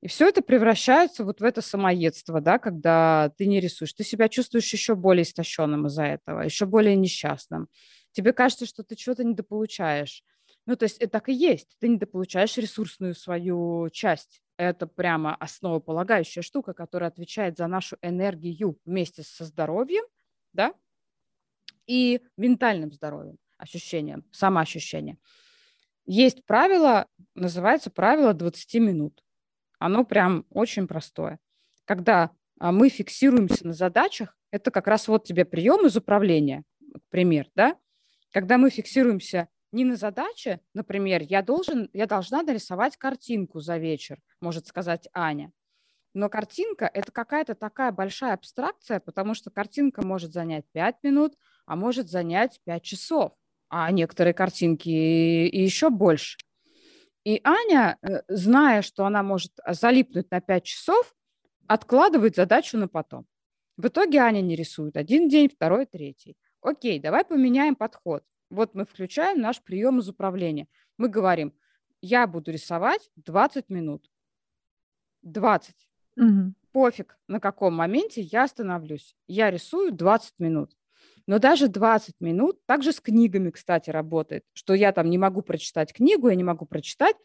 [0.01, 3.93] И все это превращается вот в это самоедство, да, когда ты не рисуешь.
[3.93, 7.69] Ты себя чувствуешь еще более истощенным из-за этого, еще более несчастным
[8.13, 10.25] тебе кажется, что ты чего-то недополучаешь.
[10.67, 11.77] Ну, то есть это так и есть.
[11.81, 14.43] Ты недополучаешь ресурсную свою часть.
[14.57, 20.05] Это прямо основополагающая штука, которая отвечает за нашу энергию вместе со здоровьем,
[20.53, 20.75] да,
[21.87, 25.19] и ментальным здоровьем, ощущением, самоощущением.
[26.05, 29.25] Есть правило, называется правило 20 минут.
[29.79, 31.39] Оно прям очень простое.
[31.85, 36.63] Когда а, мы фиксируемся на задачах, это как раз вот тебе прием из управления,
[37.11, 37.77] пример, да,
[38.33, 44.19] когда мы фиксируемся не на задаче, например, я, должен, я должна нарисовать картинку за вечер,
[44.41, 45.53] может сказать Аня.
[46.15, 51.75] Но картинка– это какая-то такая большая абстракция, потому что картинка может занять 5 минут, а
[51.75, 53.33] может занять 5 часов,
[53.71, 56.37] а некоторые картинки и, еще больше.
[57.25, 61.15] И Аня, э, зная, что она может залипнуть на 5 часов,
[61.67, 63.27] откладывает задачу на потом.
[63.79, 66.37] В итоге Аня не рисует один день, второй, третий.
[66.63, 68.25] Окей, давай поменяем подход.
[68.49, 70.69] Вот мы включаем наш прием из управления.
[70.97, 71.53] Мы говорим,
[72.01, 74.09] я буду рисовать 20 минут.
[75.23, 75.75] 20.
[76.17, 76.55] Угу.
[76.73, 79.17] Пофиг, на каком моменте я остановлюсь.
[79.27, 80.77] Я рисую 20 минут.
[81.27, 85.93] Но даже 20 минут, также с книгами, кстати, работает, что я там не могу прочитать
[85.93, 87.17] книгу, я не могу прочитать.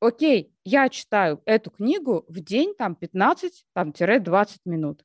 [0.00, 5.04] Окей, я читаю эту книгу в день там 15-20 минут.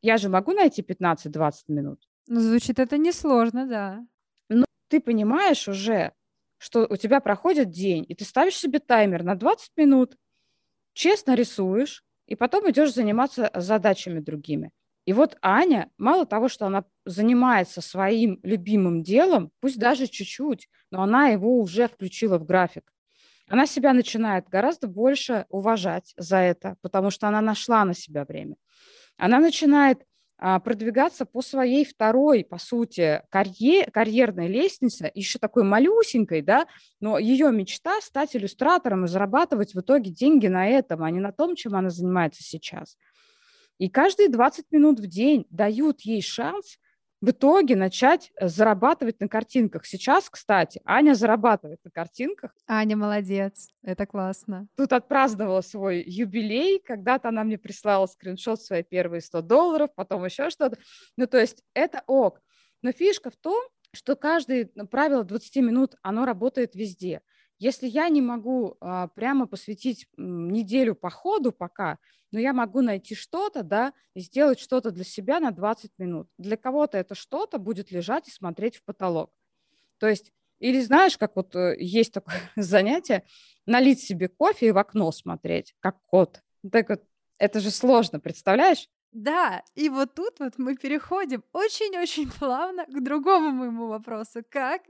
[0.00, 2.08] Я же могу найти 15-20 минут.
[2.28, 4.06] Ну, звучит это несложно, да.
[4.50, 6.12] Ну, ты понимаешь уже,
[6.58, 10.16] что у тебя проходит день, и ты ставишь себе таймер на 20 минут,
[10.94, 14.70] честно рисуешь, и потом идешь заниматься задачами другими.
[15.06, 21.02] И вот Аня, мало того, что она занимается своим любимым делом, пусть даже чуть-чуть, но
[21.02, 22.92] она его уже включила в график.
[23.48, 28.56] Она себя начинает гораздо больше уважать за это, потому что она нашла на себя время.
[29.16, 30.04] Она начинает
[30.38, 36.66] продвигаться по своей второй, по сути, карьер, карьерной лестнице, еще такой малюсенькой, да,
[37.00, 41.32] но ее мечта стать иллюстратором и зарабатывать в итоге деньги на этом, а не на
[41.32, 42.96] том, чем она занимается сейчас.
[43.78, 46.78] И каждые 20 минут в день дают ей шанс
[47.20, 49.86] в итоге начать э, зарабатывать на картинках.
[49.86, 52.54] Сейчас, кстати, Аня зарабатывает на картинках.
[52.66, 54.68] Аня молодец, это классно.
[54.76, 60.50] Тут отпраздновала свой юбилей, когда-то она мне прислала скриншот свои первые 100 долларов, потом еще
[60.50, 60.78] что-то.
[61.16, 62.40] Ну, то есть это ок.
[62.82, 63.60] Но фишка в том,
[63.92, 67.22] что каждое ну, правило 20 минут, оно работает везде.
[67.58, 71.98] Если я не могу а, прямо посвятить неделю по ходу пока,
[72.30, 76.28] но я могу найти что-то, да, и сделать что-то для себя на 20 минут.
[76.38, 79.32] Для кого-то это что-то будет лежать и смотреть в потолок.
[79.98, 83.24] То есть, или знаешь, как вот э, есть такое занятие,
[83.66, 86.42] налить себе кофе и в окно смотреть, как кот.
[86.70, 87.02] Так вот,
[87.38, 88.88] это же сложно, представляешь?
[89.12, 94.42] Да, и вот тут вот мы переходим очень-очень плавно к другому моему вопросу.
[94.48, 94.82] Как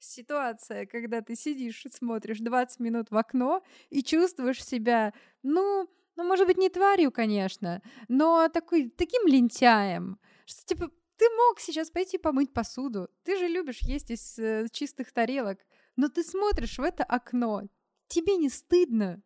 [0.00, 6.24] ситуация, когда ты сидишь и смотришь 20 минут в окно и чувствуешь себя, ну, ну,
[6.24, 12.18] может быть, не тварью, конечно, но такой, таким лентяем, Что, типа, ты мог сейчас пойти
[12.18, 13.08] помыть посуду.
[13.24, 15.58] Ты же любишь есть из э, чистых тарелок.
[15.96, 17.62] Но ты смотришь в это окно.
[18.08, 19.22] Тебе не стыдно.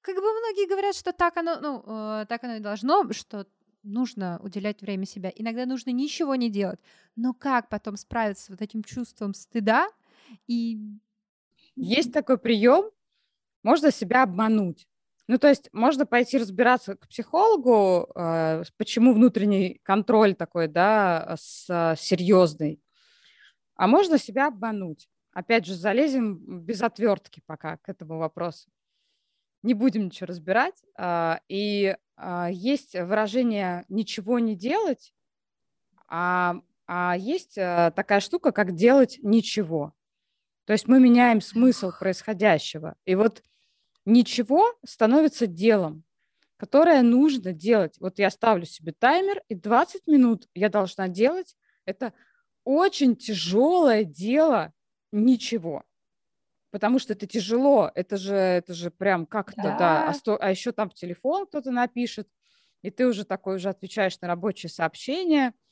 [0.00, 3.46] Как бы многие говорят, что так оно, ну, э, так оно и должно, что
[3.84, 5.32] нужно уделять время себя.
[5.34, 6.80] Иногда нужно ничего не делать.
[7.14, 9.88] Но как потом справиться с вот этим чувством стыда
[10.46, 10.78] и...
[11.78, 12.90] Есть такой прием,
[13.62, 14.88] можно себя обмануть.
[15.28, 21.94] Ну, то есть можно пойти разбираться к психологу, э, почему внутренний контроль такой, да, с,
[21.98, 22.80] серьезный.
[23.74, 25.08] А можно себя обмануть.
[25.32, 28.70] Опять же, залезем без отвертки пока к этому вопросу.
[29.62, 30.82] Не будем ничего разбирать.
[30.96, 35.12] Э, и э, есть выражение «ничего не делать»,
[36.08, 39.92] а, а есть э, такая штука, как «делать ничего».
[40.66, 42.96] То есть мы меняем смысл происходящего.
[43.04, 43.42] И вот
[44.04, 46.04] ничего становится делом,
[46.56, 47.96] которое нужно делать.
[48.00, 51.56] Вот я ставлю себе таймер, и 20 минут я должна делать.
[51.84, 52.12] Это
[52.64, 54.72] очень тяжелое дело
[55.12, 55.84] ничего.
[56.72, 60.08] Потому что это тяжело, это же, это же прям как-то, да, да.
[60.08, 62.28] А, сто, а еще там телефон кто-то напишет,
[62.82, 65.54] и ты уже такой уже отвечаешь на рабочие сообщения–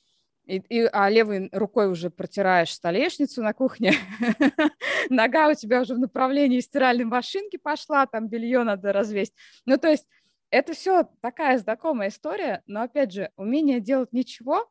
[0.46, 3.94] и, и, а левой рукой уже протираешь столешницу на кухне,
[5.10, 9.34] нога у тебя уже в направлении стиральной машинки пошла, там белье надо развесить.
[9.64, 10.06] Ну, то есть
[10.50, 14.70] это все такая знакомая история, но, опять же, умение делать ничего,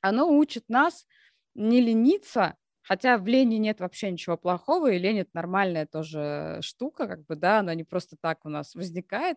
[0.00, 1.06] оно учит нас
[1.54, 7.06] не лениться, хотя в лени нет вообще ничего плохого, и лень– это нормальная тоже штука,
[7.06, 9.36] как бы, да, она не просто так у нас возникает.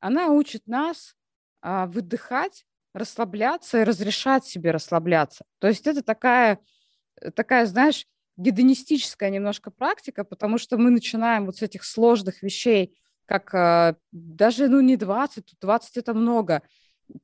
[0.00, 1.14] Она учит нас
[1.60, 5.44] а, выдыхать, расслабляться и разрешать себе расслабляться.
[5.58, 6.58] То есть это такая,
[7.20, 12.96] э, такая, знаешь, гедонистическая немножко практика, потому что мы начинаем вот с этих сложных вещей,
[13.26, 16.62] как э, даже, ну, не 20, 20 это много,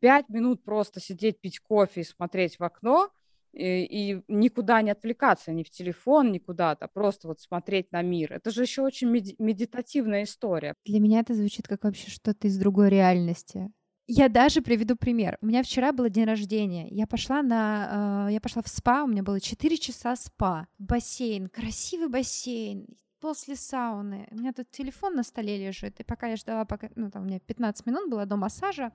[0.01, 3.11] 5 минут просто сидеть, пить кофе и смотреть в окно,
[3.53, 8.33] и, и никуда не отвлекаться, ни в телефон, ни куда-то, просто вот смотреть на мир.
[8.33, 10.75] Это же еще очень медитативная история.
[10.85, 13.71] Для меня это звучит как вообще что-то из другой реальности.
[14.07, 15.39] Я даже приведу пример.
[15.41, 16.89] У меня вчера был день рождения.
[16.91, 19.05] Я пошла на, э, я пошла в спа.
[19.05, 22.87] У меня было 4 часа спа, бассейн, красивый бассейн.
[23.21, 24.29] После сауны.
[24.31, 25.99] У меня тут телефон на столе лежит.
[25.99, 28.93] И пока я ждала, пока, ну там у меня 15 минут было до массажа,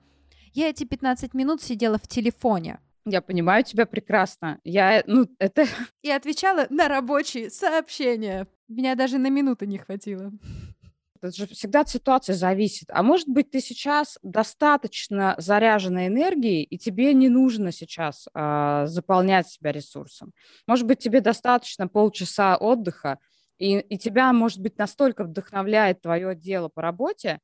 [0.52, 2.78] я эти 15 минут сидела в телефоне.
[3.04, 4.60] Я понимаю тебя прекрасно.
[4.62, 5.66] Я, ну, это...
[6.02, 8.46] И отвечала на рабочие сообщения.
[8.68, 10.30] Меня даже на минуту не хватило.
[11.22, 12.88] Это же всегда от ситуации зависит.
[12.90, 19.48] А может быть, ты сейчас достаточно заряжена энергией, и тебе не нужно сейчас э, заполнять
[19.48, 20.32] себя ресурсом.
[20.66, 23.18] Может быть, тебе достаточно полчаса отдыха,
[23.58, 27.40] и, и тебя, может быть, настолько вдохновляет твое дело по работе,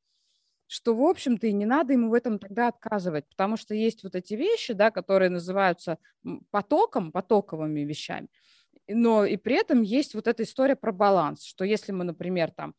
[0.66, 4.14] что, в общем-то, и не надо ему в этом тогда отказывать, потому что есть вот
[4.14, 5.98] эти вещи, да, которые называются
[6.50, 8.28] потоком, потоковыми вещами,
[8.88, 12.74] но и при этом есть вот эта история про баланс, что если мы, например, там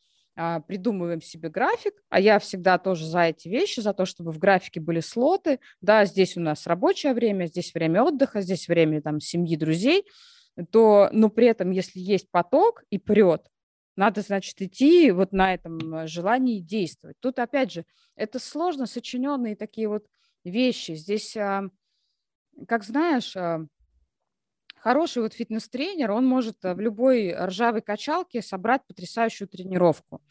[0.68, 4.80] придумываем себе график, а я всегда тоже за эти вещи, за то, чтобы в графике
[4.80, 9.56] были слоты, да, здесь у нас рабочее время, здесь время отдыха, здесь время там семьи,
[9.56, 10.06] друзей,
[10.72, 13.48] то, но при этом, если есть поток и прет,
[13.96, 17.18] надо, значит, идти вот на этом желании действовать.
[17.20, 20.06] Тут, опять же, это сложно сочиненные такие вот
[20.44, 20.94] вещи.
[20.94, 21.64] Здесь, а,
[22.68, 23.66] как знаешь, а,
[24.88, 30.22] хороший вот фитнес-тренер, он может э, в любой ржавой качалке собрать потрясающую тренировку.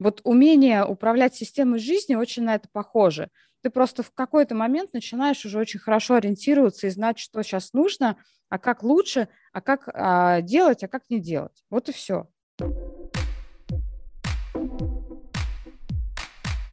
[0.00, 3.28] Вот умение управлять системой жизни очень на это похоже.
[3.62, 8.16] Ты просто в какой-то момент начинаешь уже очень хорошо ориентироваться и знать, что сейчас нужно,
[8.48, 11.64] а как лучше, а как а, делать, а как не делать.
[11.70, 12.26] Вот и все.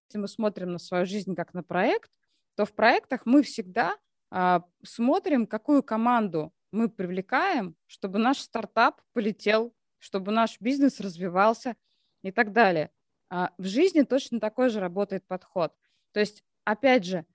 [0.08, 2.10] Если мы смотрим на свою жизнь как на проект,
[2.56, 3.96] то в проектах мы всегда
[4.32, 11.76] а, смотрим, какую команду мы привлекаем, чтобы наш стартап полетел, чтобы наш бизнес развивался
[12.24, 12.92] и так далее.
[13.30, 15.74] А в жизни точно такой же работает подход.
[16.12, 17.26] То есть, опять же,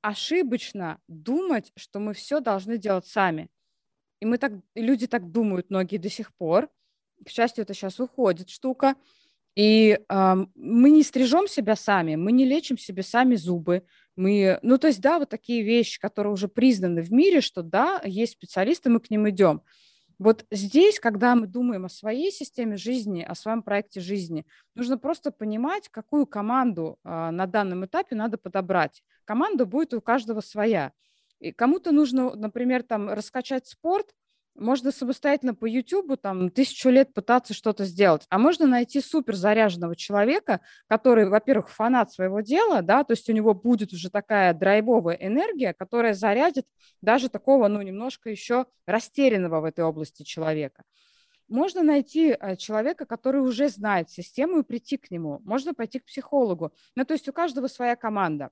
[0.00, 3.50] ошибочно думать, что мы все должны делать сами.
[4.20, 6.70] И мы так, люди так думают, многие до сих пор.
[7.24, 8.96] К счастью, это сейчас уходит штука.
[9.54, 13.84] И э, мы не стрижем себя сами, мы не лечим себе сами зубы,
[14.16, 18.00] мы, ну, то есть, да, вот такие вещи, которые уже признаны в мире, что да,
[18.04, 19.62] есть специалисты, мы к ним идем.
[20.18, 25.32] Вот здесь, когда мы думаем о своей системе жизни, о своем проекте жизни, нужно просто
[25.32, 29.02] понимать, какую команду а, на данном этапе надо подобрать.
[29.24, 30.92] Команда будет у каждого своя.
[31.40, 34.14] И кому-то нужно, например, там раскачать спорт,
[34.54, 39.96] можно самостоятельно по YouTube там тысячу лет пытаться что-то сделать, а можно найти супер заряженного
[39.96, 45.16] человека, который, во-первых, фанат своего дела, да, то есть у него будет уже такая драйвовая
[45.16, 46.66] энергия, которая зарядит
[47.00, 50.82] даже такого, ну, немножко еще растерянного в этой области человека.
[51.48, 55.40] Можно найти э, человека, который уже знает систему и прийти к нему.
[55.44, 56.72] Можно пойти к психологу.
[56.96, 58.48] Ну, то есть у каждого своя команда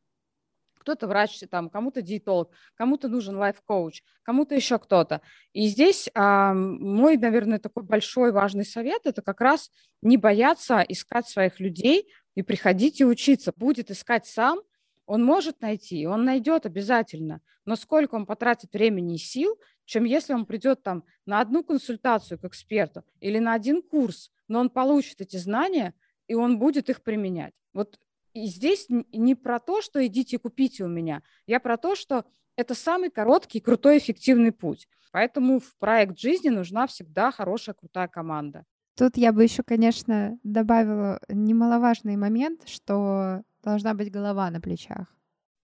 [0.81, 5.21] кто-то врач, там, кому-то диетолог, кому-то нужен лайф-коуч, кому-то еще кто-то.
[5.53, 9.71] И здесь а, мой, наверное, такой большой важный совет– это как раз
[10.03, 13.53] не бояться искать своих людей и приходить и учиться.
[13.55, 14.61] Будет искать сам,
[15.07, 20.33] он может найти, он найдет обязательно, но сколько он потратит времени и сил, чем если
[20.33, 25.21] он придет там на одну консультацию к эксперту или на один курс, но он получит
[25.21, 25.95] эти знания,
[26.29, 27.55] и он будет их применять.
[27.73, 27.99] Вот
[28.33, 32.25] и здесь не про то, что идите купите у меня, я про то, что
[32.57, 34.89] это самый короткий, крутой, эффективный путь.
[35.13, 38.65] Поэтому в проект жизни нужна всегда хорошая, крутая команда.
[38.97, 45.07] Тут я бы еще, конечно, добавила немаловажный момент, что должна быть голова на плечах.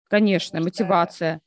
[0.09, 1.41] Конечно, Потому мотивация.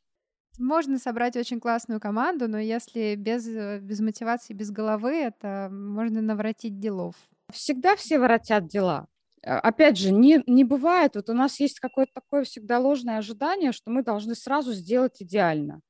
[0.58, 3.46] Можно собрать очень классную команду, но если без,
[3.82, 7.16] без мотивации, без головы, это можно наворотить делов.
[7.52, 9.08] Всегда все воротят дела.
[9.46, 13.72] А, опять же, не, не бывает, вот у нас есть какое-то такое всегда ложное ожидание,
[13.72, 15.82] что мы должны сразу сделать идеально.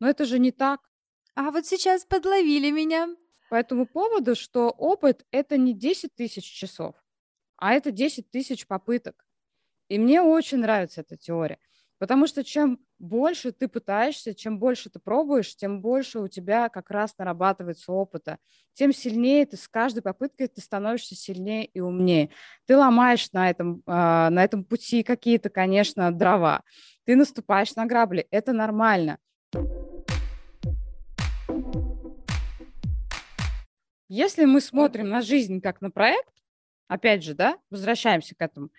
[0.00, 0.80] Но это же не так.
[1.34, 3.08] А вот сейчас подловили меня.
[3.48, 6.94] По этому поводу, что опыт– это не 10 тысяч часов,
[7.56, 9.26] а это 10 тысяч попыток.
[9.88, 11.58] И мне очень нравится эта теория.
[12.00, 16.90] Потому что чем больше ты пытаешься, чем больше ты пробуешь, тем больше у тебя как
[16.90, 18.38] раз нарабатывается опыта,
[18.72, 22.30] тем сильнее ты с каждой попыткой ты становишься сильнее и умнее.
[22.66, 26.62] Ты ломаешь на этом, а, на этом пути какие-то, конечно, дрова.
[27.04, 28.26] Ты наступаешь на грабли.
[28.30, 29.18] Это нормально.
[34.08, 36.32] Если мы смотрим на жизнь как на проект,
[36.88, 38.70] опять же, да, возвращаемся к этому,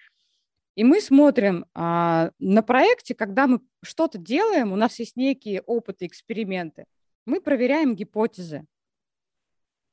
[0.75, 6.05] и мы смотрим а, на проекте, когда мы что-то делаем, у нас есть некие опыты,
[6.05, 6.85] эксперименты,
[7.25, 8.65] мы проверяем гипотезы.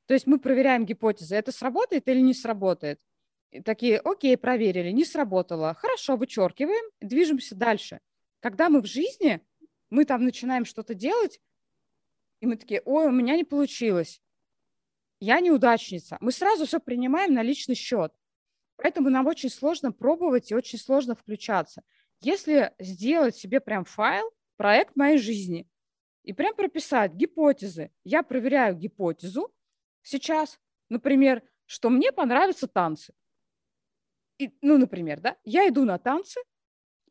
[0.05, 2.99] То есть мы проверяем гипотезы, это сработает или не сработает.
[3.51, 5.73] И такие, окей, проверили, не сработало.
[5.75, 7.99] Хорошо, вычеркиваем, движемся дальше.
[8.39, 9.41] Когда мы в жизни,
[9.89, 11.39] мы там начинаем что-то делать,
[12.39, 14.21] и мы такие, ой, у меня не получилось.
[15.19, 16.17] Я неудачница.
[16.21, 18.13] Мы сразу все принимаем на личный счет.
[18.81, 21.83] Поэтому нам очень сложно пробовать и очень сложно включаться.
[22.21, 25.67] Если сделать себе прям файл, проект моей жизни,
[26.23, 29.53] и прям прописать гипотезы, я проверяю гипотезу
[30.01, 30.59] сейчас,
[30.89, 33.13] например, что мне понравятся танцы.
[34.37, 36.39] И, ну, например, да, я иду на танцы,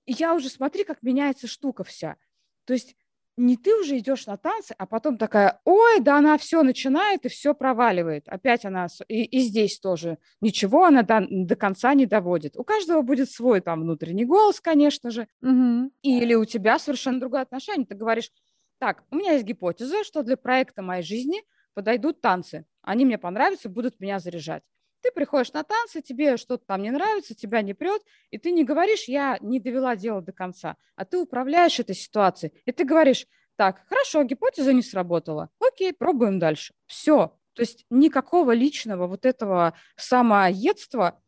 [0.07, 2.17] и я уже смотри, как меняется штука вся.
[2.65, 2.97] То есть
[3.39, 7.29] не ты уже идешь на танцы, а потом такая, ой, да она все начинает и
[7.29, 8.29] все проваливает.
[8.29, 12.57] Опять она, и, и здесь тоже ничего она до, до конца не доводит.
[12.57, 15.29] У каждого будет свой там внутренний голос, конечно же.
[15.43, 15.91] Угу.
[16.03, 17.87] Или у тебя совершенно другое отношение.
[17.87, 18.31] Ты говоришь,
[18.79, 21.43] так, у меня есть гипотеза, что для проекта моей жизни
[21.75, 22.67] подойдут танцы.
[22.83, 24.63] Они мне понравятся, будут меня заряжать.
[25.09, 28.63] Ты приходишь на танцы, тебе что-то там не нравится, тебя не прет, и ты не
[28.63, 32.53] говоришь, я не довела дело до конца, а ты управляешь этой ситуацией.
[32.67, 36.75] И ты говоришь, так, хорошо, гипотеза не сработала, окей, пробуем дальше.
[36.85, 37.35] Все.
[37.55, 41.19] То есть никакого личного вот этого самоедства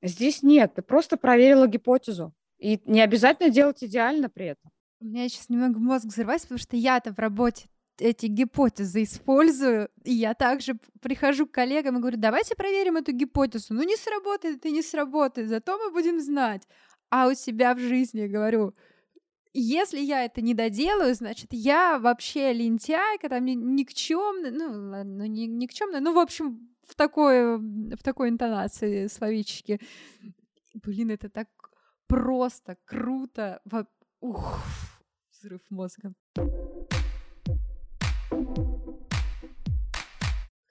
[0.00, 0.72] здесь нет.
[0.74, 2.32] Ты просто проверила гипотезу.
[2.56, 4.70] И не обязательно делать идеально при этом.
[5.00, 7.68] У меня сейчас немного мозг взрывается, потому что я-то в работе
[7.98, 13.74] эти гипотезы использую, и я также прихожу к коллегам и говорю, давайте проверим эту гипотезу.
[13.74, 16.62] Ну, не сработает и не сработает, зато мы будем знать.
[17.10, 18.74] А у себя в жизни говорю,
[19.52, 25.46] если я это не доделаю, значит, я вообще лентяйка, там никчемная, ну, ладно, ну, не,
[25.46, 29.80] никчемная, ну, в общем, в такой, в такой интонации словечки.
[30.74, 31.48] Блин, это так
[32.06, 33.60] просто, круто.
[34.20, 34.60] Ух,
[35.30, 36.12] взрыв мозга.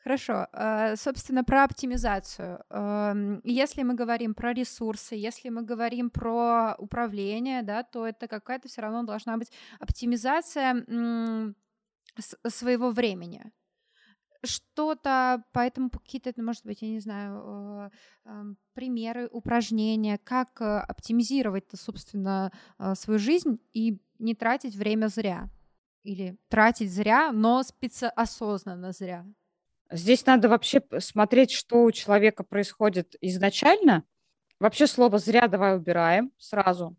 [0.05, 0.47] Хорошо.
[0.53, 2.59] Э, собственно, про оптимизацию.
[2.69, 8.67] Эм, если мы говорим про ресурсы, если мы говорим про управление, да, то это какая-то
[8.67, 10.85] все равно должна быть оптимизация
[12.47, 13.51] своего времени.
[14.43, 17.89] Что-то, поэтому какие-то, может быть, я не знаю,
[18.25, 22.51] э, эм, примеры, упражнения, как э, оптимизировать, собственно,
[22.93, 25.49] свою жизнь и не тратить время зря.
[26.05, 28.05] Или тратить зря, но специ...
[28.15, 29.25] осознанно зря.
[29.89, 34.03] Здесь надо вообще смотреть, что у человека происходит изначально.
[34.59, 36.95] Вообще слово «зря» давай убираем сразу.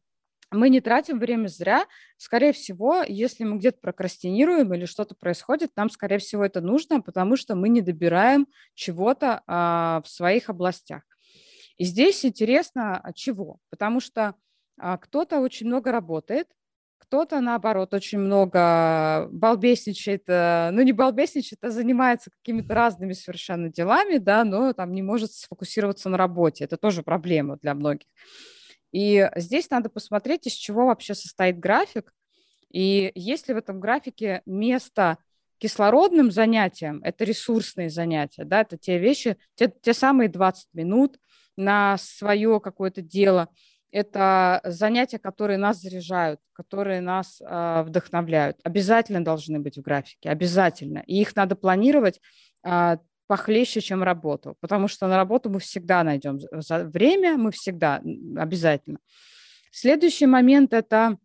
[0.50, 1.86] мы не тратим время зря.
[2.16, 7.36] Скорее всего, если мы где-то прокрастинируем или что-то происходит, нам, скорее всего, это нужно, потому
[7.36, 11.02] что мы не добираем чего-то а, в своих областях.
[11.76, 13.60] И здесь интересно, а, чего?
[13.70, 14.34] Потому что
[14.78, 16.48] а, кто-то очень много работает,
[16.98, 24.18] кто-то, наоборот, очень много балбесничает, э, ну, не балбесничает, а занимается какими-то разными совершенно делами,
[24.18, 26.64] да, но там не может сфокусироваться на работе.
[26.64, 28.08] Это тоже проблема для многих.
[28.92, 32.12] И здесь надо посмотреть, из чего вообще состоит график,
[32.72, 35.18] и есть ли в этом графике место
[35.58, 41.18] кислородным занятиям, это ресурсные занятия, да, это те вещи, те, те самые 20 минут
[41.56, 43.48] на свое какое-то дело,
[43.90, 48.58] это занятия, которые нас заряжают, которые нас э, вдохновляют.
[48.64, 51.02] Обязательно должны быть в графике, обязательно.
[51.06, 52.20] И их надо планировать
[52.64, 56.38] э, похлеще, чем работу, потому что на работу мы всегда найдем
[56.90, 58.00] время, мы всегда
[58.36, 58.98] обязательно.
[59.70, 61.18] Следующий момент– это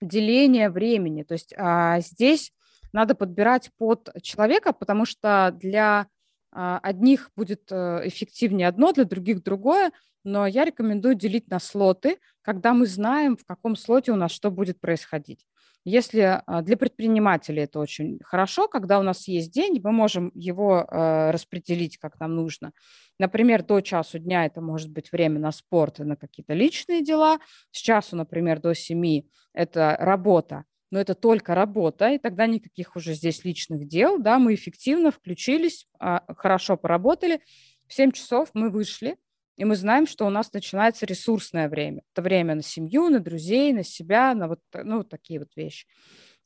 [0.00, 1.22] деление времени.
[1.22, 2.52] То есть а, здесь
[2.92, 6.06] надо подбирать под человека, потому что для
[6.52, 9.92] одних будет э, эффективнее одно, для других другое,
[10.24, 14.50] но я рекомендую делить на слоты, когда мы знаем, в каком слоте у нас что
[14.50, 15.46] будет происходить.
[15.88, 20.80] Если а, для предпринимателей это очень хорошо, когда у нас есть день, мы можем его
[20.80, 22.72] э, распределить, как нам нужно.
[23.20, 27.38] Например, до часу дня это может быть время на спорт и на какие-то личные дела.
[27.70, 33.14] С часу, например, до семи это работа, но это только работа, и тогда никаких уже
[33.14, 37.40] здесь личных дел, да, мы эффективно включились, а, хорошо поработали,
[37.86, 39.16] в 7 часов мы вышли,
[39.56, 42.02] и мы знаем, что у нас начинается ресурсное время.
[42.12, 45.86] Это время на семью, на друзей, на себя, на вот, ну, такие вот вещи.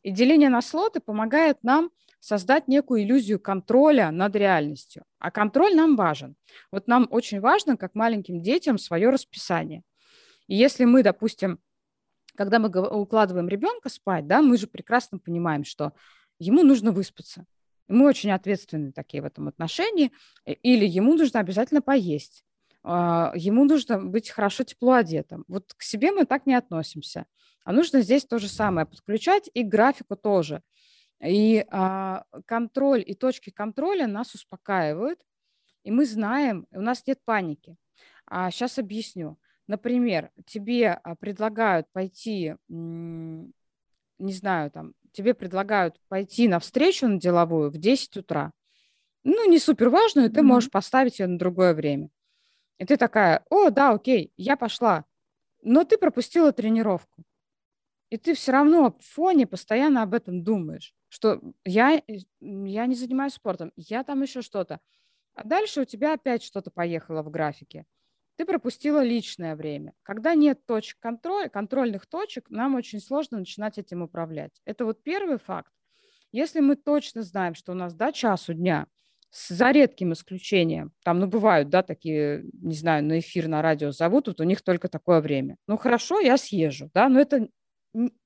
[0.03, 5.05] И деление на слоты помогает нам создать некую иллюзию контроля над реальностью.
[5.18, 6.36] А контроль нам важен.
[6.70, 9.82] Вот нам очень важно, как маленьким детям, свое расписание.
[10.47, 11.59] И если мы, допустим,
[12.41, 15.93] когда мы укладываем ребенка спать, да, мы же прекрасно понимаем, что
[16.38, 17.45] ему нужно выспаться.
[17.86, 20.11] И мы очень ответственны такие в этом отношении.
[20.47, 22.47] Или ему нужно обязательно поесть
[22.82, 25.45] а, ему нужно быть хорошо тепло одетым.
[25.49, 27.26] Вот к себе мы так не относимся.
[27.62, 30.62] А нужно здесь то же самое подключать и графику тоже.
[31.22, 35.20] И а, контроль и точки контроля нас успокаивают,
[35.84, 37.76] и мы знаем, у нас нет паники.
[38.24, 39.38] А сейчас объясню.
[39.71, 43.53] Например, тебе а, предлагают пойти, не
[44.18, 48.51] знаю, там, тебе предлагают пойти на встречу на деловую в 10 утра.
[49.23, 50.43] Ну, не супер важную, ты mm-hmm.
[50.43, 52.11] можешь поставить ее на другое время.
[52.79, 55.05] И ты такая, о, да, окей, я пошла.
[55.62, 57.23] Но ты пропустила тренировку.
[58.09, 62.03] И ты все равно в фоне постоянно об этом думаешь, что я,
[62.41, 64.81] я не занимаюсь спортом, я там еще что-то.
[65.35, 67.87] А дальше у тебя опять что-то поехало в графике.
[68.41, 69.93] Ты пропустила личное время.
[70.03, 74.62] Когда нет точек контроля, контрольных точек, нам очень сложно начинать этим управлять.
[74.64, 75.70] Это вот первый факт.
[76.32, 78.86] Если мы точно знаем, что у нас до часу дня–
[79.30, 80.93] за редким исключением.
[81.05, 84.62] Там, ну, бывают, да, такие, не знаю, на эфир, на радио зовут, вот у них
[84.62, 85.57] только такое время.
[85.66, 87.47] Ну, хорошо, я съезжу, да, но это,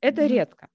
[0.01, 0.29] это mm-hmm.
[0.29, 0.69] редко.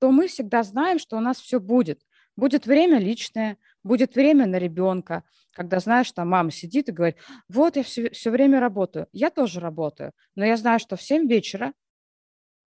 [0.00, 2.00] То мы всегда знаем, что у нас все будет.
[2.36, 7.16] Будет время личное, будет время на ребенка, когда знаешь, что мама сидит и говорит,
[7.48, 9.08] вот я все, все время работаю.
[9.12, 11.72] Я тоже работаю, но я знаю, что в 7 вечера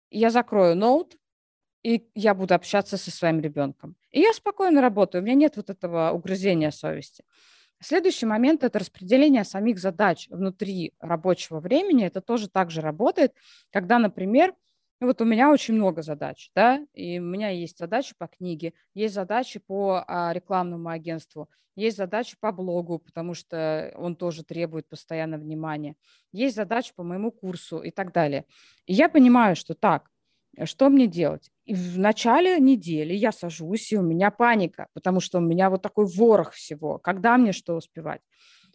[0.10, 1.18] я закрою ноут,
[1.84, 3.96] и я буду общаться со своим ребенком.
[4.12, 7.24] И я спокойно работаю, у меня нет вот этого угрызения совести.
[7.80, 12.06] Следующий момент– это распределение самих задач внутри рабочего времени.
[12.06, 13.34] Это тоже так же работает,
[13.72, 14.56] когда, например,
[15.06, 19.14] вот у меня очень много задач, да, и у меня есть задачи по книге, есть
[19.14, 25.38] задачи по а, рекламному агентству, есть задачи по блогу, потому что он тоже требует постоянно
[25.38, 25.96] внимания,
[26.32, 28.46] есть задачи по моему курсу и так далее.
[28.88, 30.10] И я понимаю, что так,
[30.64, 31.52] что мне делать?
[31.66, 35.84] И в начале недели я сажусь, и у меня паника, потому что у меня вот
[35.84, 36.98] такой ворох всего.
[36.98, 38.22] Когда мне что успевать?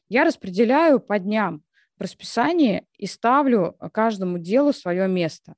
[0.08, 1.64] Я распределяю по дням
[1.98, 5.54] в расписании и ставлю каждому делу свое место.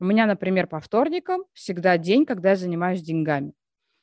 [0.00, 3.52] У меня, например, по вторникам всегда день, когда я занимаюсь деньгами.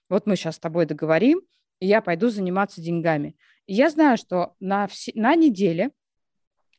[0.10, 1.42] Вот мы сейчас с тобой договорим,
[1.80, 3.36] и я пойду заниматься деньгами.
[3.66, 5.92] И я знаю, что на, вс- на неделе,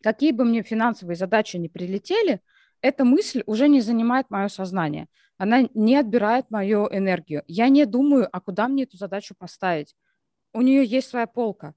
[0.02, 2.40] какие бы мне финансовые задачи не прилетели,
[2.80, 5.06] эта мысль уже не занимает мое сознание.
[5.38, 7.42] Она не отбирает мою энергию.
[7.46, 9.94] Я не думаю, а куда мне эту задачу поставить.
[10.52, 11.74] У нее есть своя полка.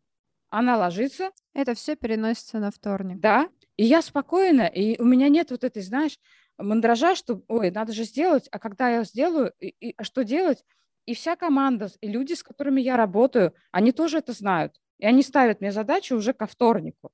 [0.49, 1.31] Она ложится.
[1.53, 3.19] Это все переносится на вторник.
[3.19, 3.49] Да.
[3.77, 6.17] И я спокойна, и у меня нет вот этой, знаешь,
[6.57, 10.63] мандража, что, ой, надо же сделать, а когда я сделаю, и, и, а что делать?
[11.05, 14.79] И вся команда, и люди, с которыми я работаю, они тоже это знают.
[14.97, 17.11] И они ставят мне задачи уже ко вторнику.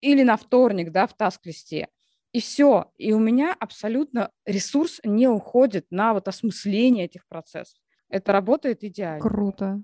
[0.00, 1.88] Или на вторник, да, в таск-листе.
[2.32, 2.92] И все.
[2.96, 7.80] И у меня абсолютно ресурс не уходит на вот осмысление этих процессов.
[8.08, 9.20] Это работает идеально.
[9.20, 9.82] Круто.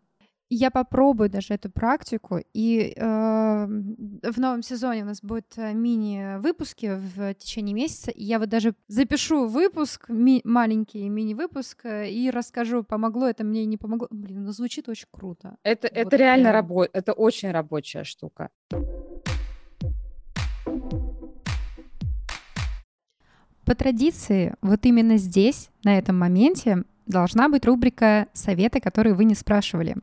[0.56, 6.92] Я попробую даже эту практику, и э, в новом сезоне у нас будут э, мини-выпуски
[6.94, 12.84] в течение месяца, и я вот даже запишу выпуск, ми- маленький мини-выпуск, э, и расскажу,
[12.84, 14.06] помогло это мне, не помогло.
[14.12, 15.56] Блин, ну звучит очень круто.
[15.64, 16.64] Это, вот это реально прям...
[16.64, 18.50] рабо- это очень рабочая штука.
[23.64, 29.34] По традиции, вот именно здесь, на этом моменте, должна быть рубрика «Советы, которые вы не
[29.34, 29.96] спрашивали».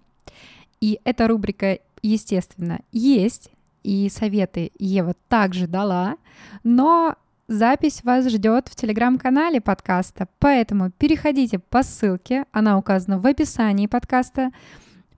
[0.79, 3.51] И эта рубрика, естественно, есть,
[3.83, 6.17] и советы Ева также дала,
[6.63, 7.15] но
[7.47, 14.51] запись вас ждет в телеграм-канале подкаста, поэтому переходите по ссылке, она указана в описании подкаста,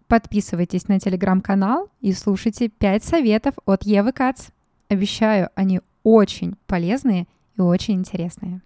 [0.07, 4.49] подписывайтесь на телеграм-канал и слушайте 5 советов от Евы Кац.
[4.89, 8.61] Обещаю, они очень полезные и очень интересные.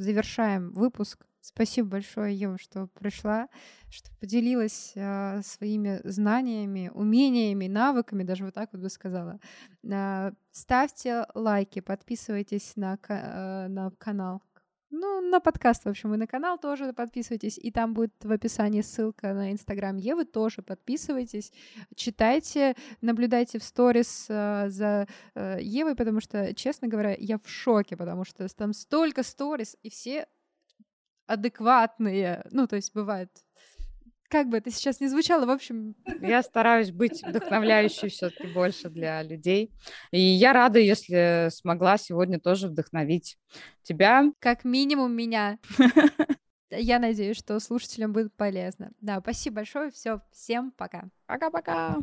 [0.00, 1.26] Завершаем выпуск.
[1.42, 3.48] Спасибо большое, Ева, что пришла,
[3.90, 9.40] что поделилась э, своими знаниями, умениями, навыками, даже вот так вот бы сказала.
[9.82, 14.42] Э, ставьте лайки, подписывайтесь на, э, на канал
[14.90, 18.82] ну, на подкаст, в общем, и на канал тоже подписывайтесь, и там будет в описании
[18.82, 21.52] ссылка на Инстаграм Евы, тоже подписывайтесь,
[21.94, 27.96] читайте, наблюдайте в сторис э, за э, Евой, потому что, честно говоря, я в шоке,
[27.96, 30.26] потому что там столько сторис, и все
[31.26, 33.30] адекватные, ну, то есть бывает
[34.30, 35.94] как бы это сейчас не звучало, в общем...
[36.20, 39.70] Я стараюсь быть вдохновляющей все-таки больше для людей.
[40.12, 43.38] И я рада, если смогла сегодня тоже вдохновить
[43.82, 44.32] тебя.
[44.38, 45.58] Как минимум меня.
[46.70, 48.92] Я надеюсь, что слушателям будет полезно.
[49.00, 49.90] Да, спасибо большое.
[49.90, 51.08] Все, всем пока.
[51.26, 51.96] Пока-пока.